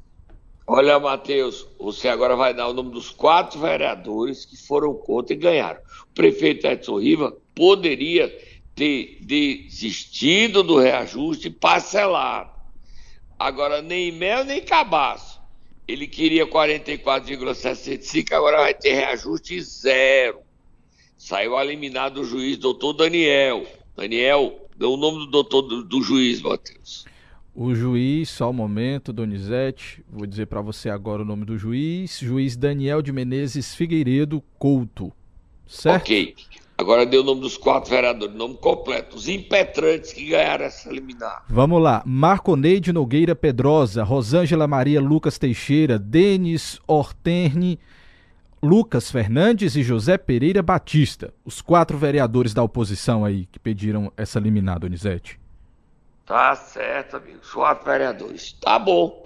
Olha, 0.66 0.98
Matheus, 0.98 1.66
você 1.78 2.08
agora 2.08 2.34
vai 2.34 2.52
dar 2.52 2.66
o 2.66 2.72
nome 2.72 2.90
dos 2.90 3.10
quatro 3.10 3.60
vereadores 3.60 4.44
que 4.44 4.56
foram 4.56 4.94
contra 4.94 5.32
e 5.32 5.38
ganharam. 5.38 5.78
O 6.02 6.14
prefeito 6.14 6.66
Edson 6.66 6.98
Riva 6.98 7.36
poderia 7.54 8.36
ter 8.76 9.18
desistido 9.22 10.62
do 10.62 10.78
reajuste 10.78 11.48
parcelado. 11.48 12.50
Agora, 13.38 13.80
nem 13.80 14.12
mel 14.12 14.44
nem 14.44 14.62
cabaço. 14.62 15.40
Ele 15.88 16.06
queria 16.06 16.46
44,65, 16.46 18.32
agora 18.32 18.58
vai 18.58 18.74
ter 18.74 18.92
reajuste 18.92 19.60
zero. 19.62 20.40
Saiu 21.16 21.58
eliminado 21.58 22.18
o 22.18 22.24
juiz 22.24 22.58
doutor 22.58 22.92
Daniel. 22.92 23.66
Daniel, 23.96 24.68
deu 24.76 24.92
o 24.92 24.96
nome 24.96 25.20
do 25.20 25.26
doutor 25.26 25.62
do, 25.62 25.82
do 25.82 26.02
juiz, 26.02 26.42
Matheus. 26.42 27.06
O 27.54 27.74
juiz, 27.74 28.28
só 28.28 28.50
um 28.50 28.52
momento, 28.52 29.12
Donizete, 29.12 30.04
vou 30.10 30.26
dizer 30.26 30.46
para 30.46 30.60
você 30.60 30.90
agora 30.90 31.22
o 31.22 31.24
nome 31.24 31.46
do 31.46 31.56
juiz, 31.56 32.18
juiz 32.18 32.54
Daniel 32.54 33.00
de 33.00 33.12
Menezes 33.12 33.74
Figueiredo 33.74 34.42
Couto, 34.58 35.10
certo? 35.66 36.02
Ok. 36.02 36.34
Agora 36.78 37.06
deu 37.06 37.22
o 37.22 37.24
nome 37.24 37.40
dos 37.40 37.56
quatro 37.56 37.90
vereadores, 37.90 38.36
nome 38.36 38.54
completo, 38.56 39.16
os 39.16 39.28
impetrantes 39.28 40.12
que 40.12 40.26
ganharam 40.26 40.66
essa 40.66 40.90
liminar. 40.90 41.42
Vamos 41.48 41.82
lá. 41.82 42.02
Marconeide 42.04 42.92
Nogueira 42.92 43.34
Pedrosa, 43.34 44.04
Rosângela 44.04 44.66
Maria 44.66 45.00
Lucas 45.00 45.38
Teixeira, 45.38 45.98
Denis 45.98 46.78
Orterne, 46.86 47.78
Lucas 48.62 49.10
Fernandes 49.10 49.74
e 49.74 49.82
José 49.82 50.18
Pereira 50.18 50.62
Batista. 50.62 51.32
Os 51.46 51.62
quatro 51.62 51.96
vereadores 51.96 52.52
da 52.52 52.62
oposição 52.62 53.24
aí 53.24 53.46
que 53.46 53.58
pediram 53.58 54.12
essa 54.14 54.38
liminar, 54.38 54.78
Donizete. 54.78 55.40
Tá 56.26 56.54
certo, 56.56 57.16
amigo. 57.16 57.38
Os 57.42 57.52
quatro 57.52 57.86
vereadores. 57.86 58.52
Tá 58.60 58.78
bom. 58.78 59.22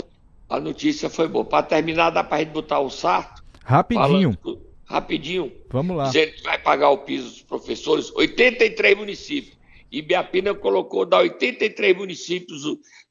A 0.48 0.60
notícia 0.60 1.10
foi 1.10 1.26
boa. 1.26 1.44
Para 1.44 1.64
terminar, 1.64 2.10
dá 2.10 2.22
pra 2.22 2.38
gente 2.38 2.50
botar 2.50 2.78
o 2.78 2.90
sarto? 2.90 3.42
Rapidinho. 3.64 4.38
Falando 4.40 4.69
rapidinho. 4.90 5.52
Vamos 5.70 5.96
lá. 5.96 6.06
Dizendo 6.06 6.32
que 6.32 6.42
vai 6.42 6.58
pagar 6.58 6.90
o 6.90 6.98
piso 6.98 7.28
dos 7.30 7.42
professores, 7.42 8.12
83 8.14 8.96
municípios. 8.96 9.56
E 9.90 10.02
Biapina 10.02 10.52
colocou 10.52 11.06
da 11.06 11.18
83 11.18 11.96
municípios 11.96 12.62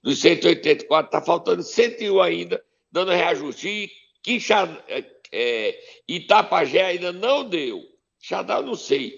dos 0.04 0.20
184, 0.20 1.08
está 1.08 1.22
faltando 1.22 1.64
101 1.64 2.22
ainda, 2.22 2.62
dando 2.92 3.12
reajuste. 3.12 3.68
E 3.68 3.92
Quixá, 4.22 4.68
é, 4.90 5.06
é, 5.32 5.80
Itapajé 6.08 6.84
ainda 6.84 7.14
não 7.14 7.48
deu. 7.48 7.82
Xadá 8.22 8.58
eu 8.58 8.64
não 8.64 8.76
sei, 8.76 9.18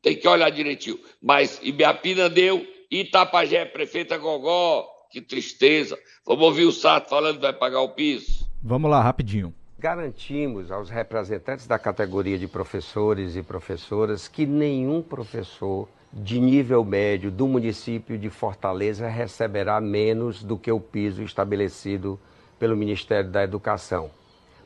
tem 0.00 0.16
que 0.16 0.28
olhar 0.28 0.50
direitinho. 0.50 1.00
Mas 1.20 1.60
Ibiapina 1.62 2.28
deu, 2.28 2.64
Itapajé, 2.88 3.64
prefeita 3.64 4.16
Gogó, 4.16 4.88
que 5.10 5.20
tristeza. 5.20 5.98
Vamos 6.24 6.44
ouvir 6.44 6.64
o 6.64 6.72
Sato 6.72 7.08
falando 7.08 7.36
que 7.36 7.42
vai 7.42 7.52
pagar 7.52 7.80
o 7.80 7.90
piso. 7.90 8.48
Vamos 8.62 8.90
lá, 8.90 9.02
rapidinho 9.02 9.52
garantimos 9.78 10.70
aos 10.70 10.88
representantes 10.88 11.66
da 11.66 11.78
categoria 11.78 12.38
de 12.38 12.48
professores 12.48 13.36
e 13.36 13.42
professoras 13.42 14.26
que 14.26 14.46
nenhum 14.46 15.02
professor 15.02 15.86
de 16.10 16.40
nível 16.40 16.82
médio 16.82 17.30
do 17.30 17.46
município 17.46 18.16
de 18.16 18.30
Fortaleza 18.30 19.06
receberá 19.06 19.78
menos 19.78 20.42
do 20.42 20.56
que 20.56 20.72
o 20.72 20.80
piso 20.80 21.22
estabelecido 21.22 22.18
pelo 22.58 22.74
Ministério 22.74 23.30
da 23.30 23.42
Educação. 23.42 24.10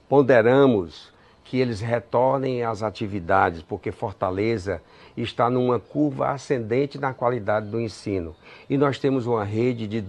Ponderamos 0.09 1.13
que 1.43 1.59
eles 1.59 1.81
retornem 1.81 2.63
às 2.63 2.81
atividades, 2.81 3.63
porque 3.63 3.91
Fortaleza 3.91 4.81
está 5.17 5.51
numa 5.51 5.81
curva 5.81 6.29
ascendente 6.31 6.99
na 6.99 7.13
qualidade 7.13 7.69
do 7.69 7.81
ensino. 7.81 8.37
E 8.69 8.79
nós 8.79 9.01
temos 9.01 9.27
uma 9.27 9.43
rede 9.43 9.89
de 9.89 10.01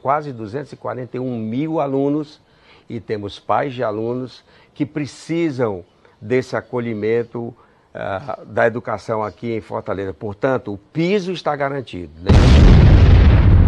quase 0.00 0.32
241 0.32 1.38
mil 1.38 1.78
alunos 1.78 2.40
e 2.88 3.00
temos 3.00 3.38
pais 3.38 3.74
de 3.74 3.82
alunos 3.82 4.44
que 4.74 4.86
precisam 4.86 5.84
desse 6.20 6.56
acolhimento 6.56 7.54
uh, 7.94 8.44
da 8.46 8.66
educação 8.66 9.22
aqui 9.22 9.52
em 9.54 9.60
Fortaleza. 9.60 10.12
Portanto, 10.14 10.72
o 10.72 10.78
piso 10.78 11.32
está 11.32 11.54
garantido. 11.56 12.12
Né? 12.20 12.30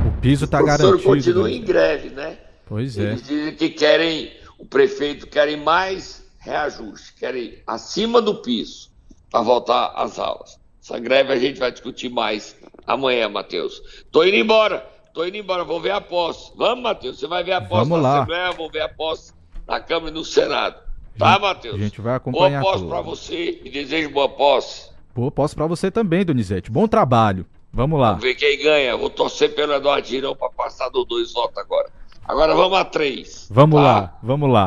O 0.07 0.20
piso 0.20 0.44
está 0.44 0.62
garantido. 0.62 0.88
O 0.88 0.92
professor 0.92 1.14
continua 1.16 1.50
em 1.50 1.62
greve, 1.62 2.11
né? 2.11 2.38
Pois 2.66 2.98
é. 2.98 3.02
Eles 3.02 3.22
dizem 3.22 3.54
que 3.54 3.70
querem, 3.70 4.33
o 4.59 4.66
prefeito 4.66 5.26
querem 5.26 5.57
mais 5.57 6.26
reajuste, 6.38 7.14
querem 7.14 7.59
acima 7.66 8.20
do 8.20 8.37
piso 8.37 8.90
para 9.31 9.42
voltar 9.42 9.92
às 9.96 10.18
aulas. 10.18 10.59
Essa 10.83 10.98
greve 10.98 11.33
a 11.33 11.37
gente 11.37 11.59
vai 11.59 11.70
discutir 11.70 12.09
mais 12.09 12.57
amanhã, 12.87 13.28
Matheus. 13.28 13.83
Tô 14.11 14.24
indo 14.24 14.37
embora. 14.37 14.87
Tô 15.18 15.26
indo 15.26 15.37
embora, 15.37 15.64
vou 15.64 15.81
ver 15.81 15.90
a 15.90 16.00
posse. 16.00 16.52
Vamos, 16.57 16.81
Matheus, 16.81 17.18
você 17.18 17.26
vai 17.26 17.42
ver 17.42 17.50
a 17.50 17.61
posse 17.61 17.88
Vamos 17.88 18.00
na 18.00 18.09
lá. 18.09 18.16
Assembleia, 18.18 18.52
vou 18.52 18.70
ver 18.70 18.83
a 18.83 18.88
posse 18.88 19.33
na 19.66 19.81
Câmara 19.81 20.12
e 20.12 20.14
no 20.14 20.24
Senado. 20.24 20.76
Tá, 21.18 21.37
Matheus? 21.40 21.74
A 21.74 21.78
gente 21.78 22.00
vai 22.00 22.14
acompanhar 22.14 22.62
Boa 22.62 22.72
posse 22.72 22.87
para 22.87 23.00
você 23.00 23.61
e 23.64 23.68
desejo 23.68 24.11
boa 24.11 24.28
posse. 24.28 24.90
Boa 25.12 25.28
posse 25.33 25.57
para 25.57 25.66
você 25.66 25.90
também, 25.90 26.24
Donizete. 26.24 26.70
Bom 26.70 26.87
trabalho. 26.87 27.44
Vamos 27.72 27.98
lá. 27.98 28.11
Vamos 28.11 28.22
ver 28.22 28.37
quem 28.37 28.62
ganha. 28.62 28.96
Vou 28.96 29.11
torcer 29.11 29.52
pelo 29.57 29.72
Eduardo 29.72 30.07
Girão 30.07 30.37
para 30.37 30.50
passar 30.50 30.88
do 30.88 31.04
dois 31.04 31.33
votos 31.33 31.59
agora. 31.59 31.90
Agora 32.24 32.54
vamos 32.54 32.78
a 32.78 32.85
três. 32.85 33.48
Vamos 33.50 33.81
tá? 33.81 33.83
lá, 33.83 34.18
vamos 34.22 34.48
lá. 34.48 34.66